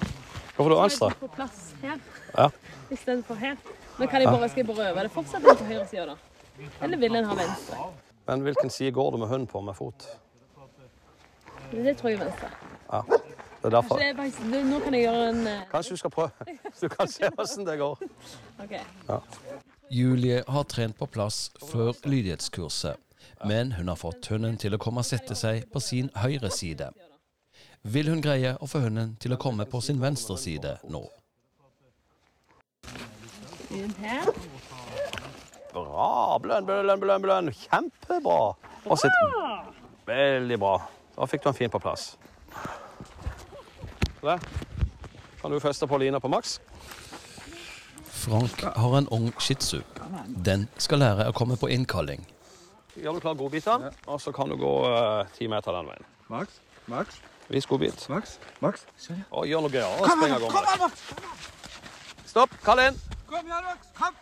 Hvorfor 0.57 0.75
det 0.75 0.81
venstre? 0.81 1.13
På 1.21 1.31
plass 1.37 1.63
her 1.85 2.03
ja. 2.35 2.49
istedenfor 2.91 3.39
her. 3.39 3.55
Men 4.01 4.11
kan 4.11 4.27
jeg 4.27 4.35
bare, 4.35 4.51
skal 4.51 4.65
jeg 4.65 4.71
bare 4.73 4.91
øve 4.91 5.07
det 5.07 5.15
fortsatt 5.15 5.47
på 5.47 5.71
høyre 5.71 5.87
side, 5.87 6.11
da? 6.11 6.67
Eller 6.83 6.99
vil 6.99 7.23
en 7.23 7.31
ha 7.31 7.39
venstre? 7.39 7.89
Men 8.27 8.43
hvilken 8.49 8.75
side 8.75 8.91
går 8.99 9.15
du 9.15 9.23
med 9.23 9.31
hund 9.31 9.47
på 9.55 9.63
med 9.63 9.79
fot? 9.79 10.11
Det 11.71 11.95
tror 11.95 12.11
jeg 12.11 12.19
er 12.19 12.25
venstre. 12.27 12.51
Ja. 12.91 13.05
Det 13.59 13.71
er 13.71 13.75
derfor. 13.75 14.03
Nå 14.69 14.79
kan 14.85 14.95
jeg 14.95 15.09
gjøre 15.09 15.27
en 15.33 15.43
uh... 15.47 15.57
Kanskje 15.73 15.97
du 15.97 16.03
skal 16.05 16.15
prøve. 16.15 16.57
Så 16.75 16.87
du 16.87 16.95
kan 16.95 17.11
se 17.11 17.31
åssen 17.35 17.67
det 17.67 17.79
går. 17.81 18.07
Okay. 18.63 18.85
Ja. 19.09 19.21
Julie 19.91 20.43
har 20.47 20.65
trent 20.69 20.99
på 20.99 21.09
plass 21.11 21.49
før 21.71 21.97
lydighetskurset 22.05 23.05
men 23.45 23.73
hun 23.73 23.89
har 23.89 23.97
fått 23.97 24.27
hunden 24.27 24.57
til 24.59 24.75
å 24.75 24.81
komme 24.83 25.03
og 25.03 25.07
sette 25.07 25.37
seg 25.39 25.69
på 25.73 25.81
sin 25.83 26.11
høyre 26.19 26.51
side. 26.51 26.91
Vil 27.87 28.11
hun 28.11 28.23
greie 28.23 28.57
å 28.59 28.67
få 28.69 28.83
hunden 28.83 29.15
til 29.23 29.35
å 29.35 29.41
komme 29.41 29.67
på 29.71 29.81
sin 29.85 30.01
venstre 30.03 30.37
side 30.41 30.79
nå? 30.91 31.05
Bra. 35.73 36.39
Blønn, 36.43 36.67
blønn, 36.67 37.01
blønn, 37.01 37.23
blønn. 37.23 37.53
Kjempebra. 37.55 38.57
Veldig 40.09 40.59
bra. 40.59 40.75
Da 41.15 41.29
fikk 41.29 41.45
du 41.45 41.51
den 41.51 41.59
fint 41.59 41.75
på 41.75 41.83
plass. 41.83 42.11
Der 44.23 44.39
kan 45.41 45.51
du 45.51 45.61
feste 45.61 45.87
på 45.87 45.99
lina 45.99 46.19
på 46.21 46.29
maks. 46.29 46.61
Frank 48.11 48.63
har 48.63 48.99
en 48.99 49.09
ung 49.09 49.33
shih 49.41 49.57
tzu. 49.57 49.81
Den 50.45 50.69
skal 50.79 50.99
lære 50.99 51.29
å 51.31 51.33
komme 51.33 51.57
på 51.57 51.71
innkalling. 51.71 52.27
Gjør 52.99 53.15
du 53.15 53.23
klar 53.23 53.37
godbitene, 53.39 53.93
ja. 53.93 54.11
og 54.11 54.21
så 54.21 54.33
kan 54.35 54.51
du 54.51 54.57
gå 54.59 54.73
uh, 54.91 55.23
ti 55.37 55.47
meter 55.47 55.77
den 55.77 55.87
veien. 55.87 56.07
Max? 56.29 56.59
Max? 56.91 57.21
Vis 57.49 57.67
godbit. 57.67 58.09
Max? 58.11 58.39
Max? 58.61 58.89
Og 59.31 59.47
gjør 59.47 59.63
noe 59.65 59.73
gøyere. 59.73 60.03
Kom, 60.03 60.25
an, 60.27 60.35
kom 60.43 60.59
an, 60.59 60.83
Max! 60.83 61.05
Stopp. 62.27 62.59
Kall 62.65 62.83
inn. 62.89 62.99
Kom 63.31 63.47
igjen, 63.47 63.71
Max. 63.71 63.93
Kom. 63.97 64.19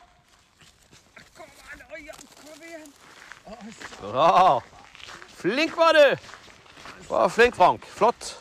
Kom 1.40 1.48
an, 1.72 1.86
Oi, 1.96 2.02
kom 2.44 2.66
igjen. 2.68 2.90
Bra. 4.02 4.60
Flink 5.40 5.76
var 5.80 5.96
du. 5.96 6.06
Var 7.08 7.28
flink, 7.32 7.56
Frank. 7.56 7.86
Flott. 7.96 8.35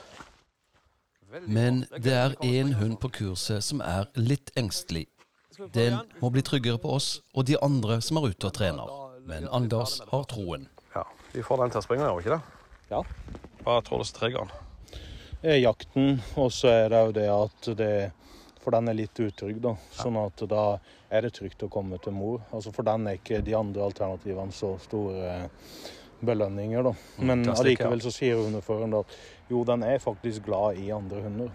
Men 1.47 1.83
det 2.01 2.13
er 2.13 2.35
én 2.43 2.73
hund 2.79 2.99
på 3.01 3.09
kurset 3.19 3.63
som 3.63 3.81
er 3.85 4.09
litt 4.15 4.51
engstelig. 4.57 5.05
Den 5.73 5.97
må 6.19 6.29
bli 6.33 6.43
tryggere 6.43 6.79
på 6.81 6.91
oss 6.97 7.21
og 7.33 7.45
de 7.47 7.55
andre 7.63 8.01
som 8.03 8.19
er 8.19 8.31
ute 8.33 8.49
og 8.49 8.55
trener. 8.57 8.91
Men 9.25 9.47
Anders 9.49 10.01
har 10.11 10.27
troen. 10.29 10.67
Ja, 10.93 11.05
Vi 11.33 11.43
får 11.43 11.63
den 11.63 11.73
til 11.73 11.81
å 11.81 11.85
springe, 11.85 12.05
gjør 12.05 12.19
vi 12.19 12.25
ikke 12.25 12.35
det? 12.35 12.61
Ja. 12.91 13.01
Hva 13.63 13.79
tror 13.81 14.03
du 14.03 14.11
trigger 14.13 14.45
den? 14.45 14.61
er 15.45 15.59
Jakten, 15.61 16.21
og 16.41 16.51
så 16.53 16.71
er 16.73 16.87
det 16.89 17.01
jo 17.05 17.15
det 17.15 17.25
at 17.31 17.67
det 17.77 17.95
For 18.65 18.73
den 18.73 18.89
er 18.89 18.97
litt 18.97 19.19
utrygg, 19.21 19.59
da. 19.61 19.75
Sånn 19.93 20.15
at 20.17 20.41
da 20.49 20.79
er 21.13 21.21
det 21.21 21.35
trygt 21.37 21.61
å 21.61 21.69
komme 21.69 21.99
til 22.01 22.15
mor. 22.17 22.39
Altså 22.49 22.71
For 22.73 22.87
den 22.87 23.05
er 23.05 23.19
ikke 23.19 23.43
de 23.45 23.53
andre 23.53 23.83
alternativene 23.85 24.55
så 24.55 24.71
store 24.81 25.35
belønninger, 26.25 26.83
da. 26.83 26.93
Mm, 27.17 27.27
Men 27.27 27.45
allikevel 27.53 28.01
så 28.03 28.11
sier 28.13 28.41
hundeføreren 28.41 28.93
at 29.01 29.15
jo, 29.49 29.63
den 29.67 29.83
er 29.83 29.97
faktisk 30.03 30.45
glad 30.45 30.81
i 30.81 30.89
andre 30.93 31.21
hunder. 31.21 31.49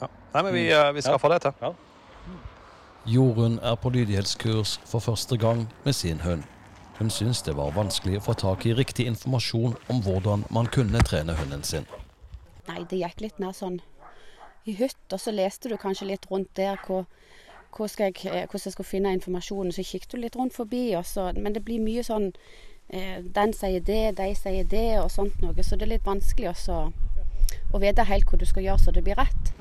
Ja. 0.00 0.10
Nei, 0.34 0.42
men 0.42 0.54
vi, 0.54 0.66
eh, 0.72 0.94
vi 0.94 1.04
skal 1.04 1.18
ja. 1.18 1.22
få 1.22 1.32
det 1.32 1.42
til. 1.46 1.52
Ja. 1.62 1.72
Jorunn 3.06 3.58
er 3.58 3.74
på 3.74 3.90
lydighetskurs 3.90 4.80
for 4.86 5.02
første 5.02 5.36
gang 5.36 5.66
med 5.84 5.92
sin 5.92 6.20
hund. 6.20 6.42
Hun 6.98 7.10
syns 7.10 7.42
det 7.42 7.56
var 7.58 7.72
vanskelig 7.74 8.20
å 8.20 8.26
få 8.28 8.34
tak 8.38 8.66
i 8.66 8.74
riktig 8.78 9.08
informasjon 9.10 9.74
om 9.90 10.02
hvordan 10.04 10.44
man 10.54 10.68
kunne 10.70 11.00
trene 11.02 11.34
hunden 11.34 11.64
sin. 11.66 11.88
Nei, 12.68 12.84
det 12.86 13.00
gikk 13.00 13.24
litt 13.24 13.40
mer 13.42 13.56
sånn 13.58 13.80
i 14.70 14.76
hytt, 14.78 15.00
og 15.10 15.18
så 15.18 15.34
leste 15.34 15.72
du 15.72 15.74
kanskje 15.80 16.12
litt 16.12 16.28
rundt 16.30 16.52
der 16.54 16.78
hvor, 16.86 17.08
hvor 17.74 17.90
jeg, 17.90 18.14
eh, 18.22 18.46
hvordan 18.46 18.66
jeg 18.68 18.76
skulle 18.76 18.86
finne 18.86 19.16
informasjonen. 19.16 19.72
Så 19.74 19.82
kikket 19.82 20.14
du 20.14 20.20
litt 20.22 20.38
rundt 20.38 20.54
forbi, 20.54 20.92
også, 20.94 21.32
men 21.34 21.56
det 21.56 21.64
blir 21.66 21.82
mye 21.82 22.04
sånn 22.06 22.30
Den 22.88 23.54
sier 23.56 23.80
det, 23.80 24.16
de 24.18 24.32
sier 24.36 24.66
det, 24.68 24.98
og 25.00 25.10
sånt 25.10 25.40
noe. 25.40 25.64
Så 25.64 25.78
det 25.78 25.86
er 25.86 25.94
litt 25.94 26.06
vanskelig 26.08 26.50
også 26.50 26.80
å 27.72 27.80
vite 27.80 28.04
helt 28.08 28.28
hva 28.28 28.38
du 28.40 28.46
skal 28.48 28.66
gjøre 28.66 28.82
så 28.82 28.94
det 28.94 29.04
blir 29.06 29.16
rett. 29.16 29.52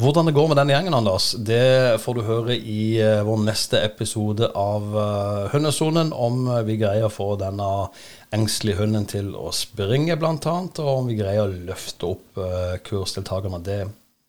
Hvordan 0.00 0.28
det 0.28 0.34
går 0.36 0.46
med 0.48 0.56
den 0.56 0.70
gjengen, 0.70 0.94
Anders, 0.94 1.32
det 1.34 1.98
får 2.00 2.16
du 2.16 2.20
høre 2.24 2.54
i 2.56 2.94
eh, 3.02 3.24
vår 3.26 3.40
neste 3.42 3.80
episode 3.84 4.46
av 4.56 4.86
Hundesonen. 5.52 6.12
Om 6.14 6.46
eh, 6.46 6.60
vi 6.68 6.78
greier 6.80 7.08
å 7.08 7.12
få 7.12 7.34
denne 7.40 7.68
engstelige 8.32 8.80
hunden 8.80 9.08
til 9.10 9.34
å 9.36 9.50
springe, 9.52 10.16
bl.a. 10.16 10.36
Og 10.38 10.90
om 10.94 11.10
vi 11.10 11.18
greier 11.18 11.42
å 11.42 11.64
løfte 11.68 12.14
opp 12.14 12.40
kursdeltakerne. 12.86 13.60
Det 13.66 13.80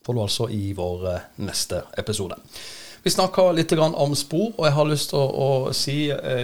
får 0.03 0.17
du 0.17 0.23
altså 0.25 0.49
i 0.49 0.73
vår 0.75 1.07
neste 1.45 1.85
episode. 2.01 2.41
Vi 3.03 3.09
snakka 3.09 3.47
litt 3.57 3.73
om 3.73 4.15
spor, 4.15 4.51
og 4.57 4.65
jeg 4.67 4.75
har 4.77 4.89
lyst 4.89 5.09
til 5.09 5.19
å, 5.21 5.45
å 5.45 5.73
si 5.73 5.95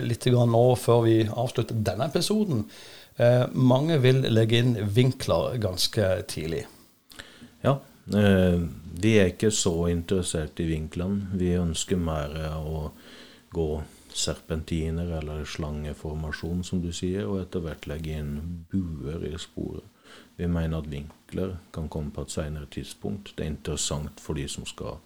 litt 0.01 0.25
nå 0.25 0.63
før 0.81 1.03
vi 1.05 1.17
avslutter 1.27 1.77
denne 1.85 2.07
episoden. 2.09 2.63
Mange 3.53 3.99
vil 4.01 4.23
legge 4.33 4.63
inn 4.63 4.73
vinkler 4.93 5.59
ganske 5.61 6.07
tidlig. 6.29 6.63
Ja, 7.61 7.75
Eh, 8.13 8.61
vi 9.01 9.17
er 9.19 9.33
ikke 9.33 9.51
så 9.51 9.89
interessert 9.91 10.59
i 10.63 10.67
vinklene. 10.69 11.27
Vi 11.35 11.51
ønsker 11.59 11.99
mer 11.99 12.31
å 12.55 12.91
gå 13.53 13.67
serpentiner 14.17 15.11
eller 15.19 15.43
slangeformasjon, 15.45 16.63
som 16.63 16.81
du 16.81 16.93
sier, 16.95 17.27
og 17.27 17.41
etter 17.41 17.65
hvert 17.65 17.87
legge 17.89 18.15
inn 18.21 18.63
buer 18.71 19.27
i 19.27 19.35
sporet. 19.41 19.83
Vi 20.37 20.47
mener 20.47 20.79
at 20.79 20.89
vinkler 20.89 21.57
kan 21.73 21.89
komme 21.89 22.13
på 22.15 22.23
et 22.23 22.31
senere 22.31 22.69
tidspunkt. 22.71 23.33
Det 23.35 23.43
er 23.43 23.51
interessant 23.51 24.21
for 24.23 24.39
de 24.39 24.47
som 24.49 24.65
skal 24.65 25.01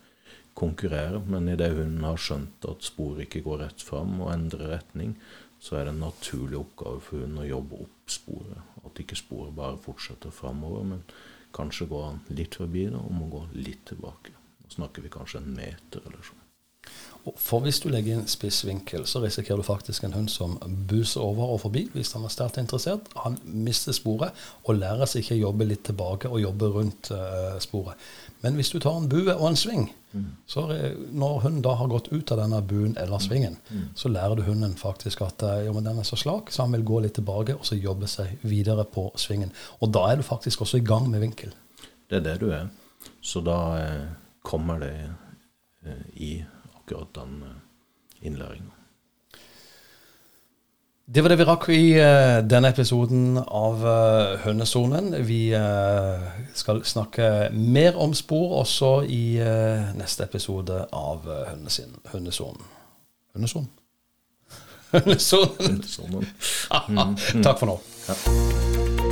konkurrere, 0.62 1.20
men 1.26 1.50
idet 1.50 1.74
hunden 1.74 2.06
har 2.06 2.22
skjønt 2.22 2.70
at 2.70 2.86
sporet 2.86 3.26
ikke 3.26 3.44
går 3.48 3.66
rett 3.66 3.84
fram 3.84 4.20
og 4.22 4.32
endrer 4.36 4.76
retning, 4.78 5.18
så 5.62 5.78
er 5.78 5.86
det 5.86 5.96
en 5.96 6.06
naturlig 6.06 6.58
oppgave 6.62 7.02
for 7.06 7.22
hunden 7.22 7.44
å 7.44 7.50
jobbe 7.50 7.84
opp 7.84 8.14
sporet. 8.14 8.70
At 8.86 9.02
ikke 9.02 9.20
sporet 9.20 9.58
bare 9.58 9.82
fortsetter 9.82 10.34
framover, 10.34 10.88
men 10.94 11.04
Kanskje 11.52 11.86
går 11.86 12.06
han 12.06 12.22
litt 12.32 12.56
forbi 12.56 12.86
det 12.88 13.00
og 13.00 13.12
må 13.16 13.28
gå 13.32 13.42
litt 13.60 13.84
tilbake. 13.90 14.36
Nå 14.64 14.72
snakker 14.72 15.04
vi 15.04 15.12
kanskje 15.12 15.42
en 15.42 15.52
meter 15.56 16.06
eller 16.06 16.24
sånn. 16.24 16.41
For 17.38 17.62
hvis 17.62 17.80
du 17.84 17.90
legger 17.94 18.18
inn 18.18 18.30
spiss 18.30 18.64
vinkel, 18.66 19.04
så 19.06 19.22
risikerer 19.22 19.62
du 19.62 19.66
faktisk 19.66 20.08
en 20.08 20.16
hund 20.16 20.30
som 20.34 20.56
buser 20.90 21.22
over 21.22 21.54
og 21.54 21.62
forbi 21.66 21.84
hvis 21.94 22.16
han 22.18 22.26
er 22.26 22.34
sterkt 22.34 22.58
interessert. 22.62 23.12
Han 23.22 23.38
mister 23.46 23.94
sporet 23.94 24.38
og 24.66 24.80
lærer 24.80 25.10
seg 25.10 25.22
ikke 25.22 25.38
å 25.38 25.44
jobbe 25.44 25.68
litt 25.70 25.84
tilbake 25.86 26.32
og 26.32 26.42
jobbe 26.42 26.70
rundt 26.74 27.12
uh, 27.14 27.60
sporet. 27.62 28.00
Men 28.42 28.58
hvis 28.58 28.72
du 28.74 28.80
tar 28.82 28.98
en 28.98 29.10
bue 29.10 29.36
og 29.36 29.44
en 29.52 29.60
sving, 29.60 29.84
mm. 30.14 30.30
så 30.50 30.64
når 31.14 31.44
hunden 31.44 31.62
da 31.66 31.76
har 31.78 31.92
gått 31.92 32.10
ut 32.10 32.34
av 32.34 32.42
denne 32.42 32.62
buen 32.66 32.96
eller 32.98 33.22
svingen, 33.22 33.60
mm. 33.70 33.84
så 33.96 34.10
lærer 34.10 34.40
du 34.40 34.46
hunden 34.48 34.74
faktisk 34.80 35.22
at 35.28 35.46
eh, 35.46 35.68
jo, 35.68 35.76
men 35.78 35.86
den 35.86 36.02
er 36.02 36.08
så 36.08 36.18
slak, 36.18 36.50
så 36.50 36.66
han 36.66 36.74
vil 36.74 36.88
gå 36.88 37.04
litt 37.06 37.14
tilbake 37.20 37.54
og 37.60 37.68
så 37.70 37.78
jobbe 37.78 38.10
seg 38.10 38.42
videre 38.42 38.88
på 38.90 39.12
svingen. 39.22 39.54
Og 39.80 39.94
da 39.94 40.08
er 40.10 40.18
du 40.18 40.26
faktisk 40.26 40.66
også 40.66 40.82
i 40.82 40.88
gang 40.88 41.06
med 41.12 41.22
vinkel. 41.22 41.54
Det 42.10 42.18
er 42.18 42.26
det 42.32 42.40
du 42.42 42.50
er. 42.50 42.72
Så 43.22 43.44
da 43.46 43.60
eh, 43.78 44.10
kommer 44.42 44.82
det 44.82 44.96
eh, 45.86 46.04
i 46.18 46.32
akkurat 46.92 47.14
den 47.14 47.44
eh, 47.44 48.28
innlæringa. 48.28 48.72
Det 51.06 51.22
var 51.22 51.30
det 51.30 51.38
vi 51.42 51.46
rakk 51.48 51.66
i 51.70 51.86
uh, 52.00 52.40
denne 52.48 52.70
episoden 52.72 53.36
av 53.42 53.82
uh, 53.84 54.38
Hønesonen. 54.46 55.12
Vi 55.28 55.52
uh, 55.52 56.24
skal 56.56 56.86
snakke 56.88 57.50
mer 57.52 58.00
om 58.00 58.14
spor 58.16 58.62
også 58.62 59.02
i 59.04 59.42
neste 59.98 60.24
episode 60.24 60.86
av 60.94 61.28
Hønesin, 61.28 61.98
Hønesonen? 62.14 62.64
Hønesonen? 63.36 63.70
Hønesonen. 64.94 65.60
Hønesonen. 65.60 66.30
Takk 67.44 67.60
for 67.60 67.74
nå. 67.74 67.80
Ja. 68.08 69.11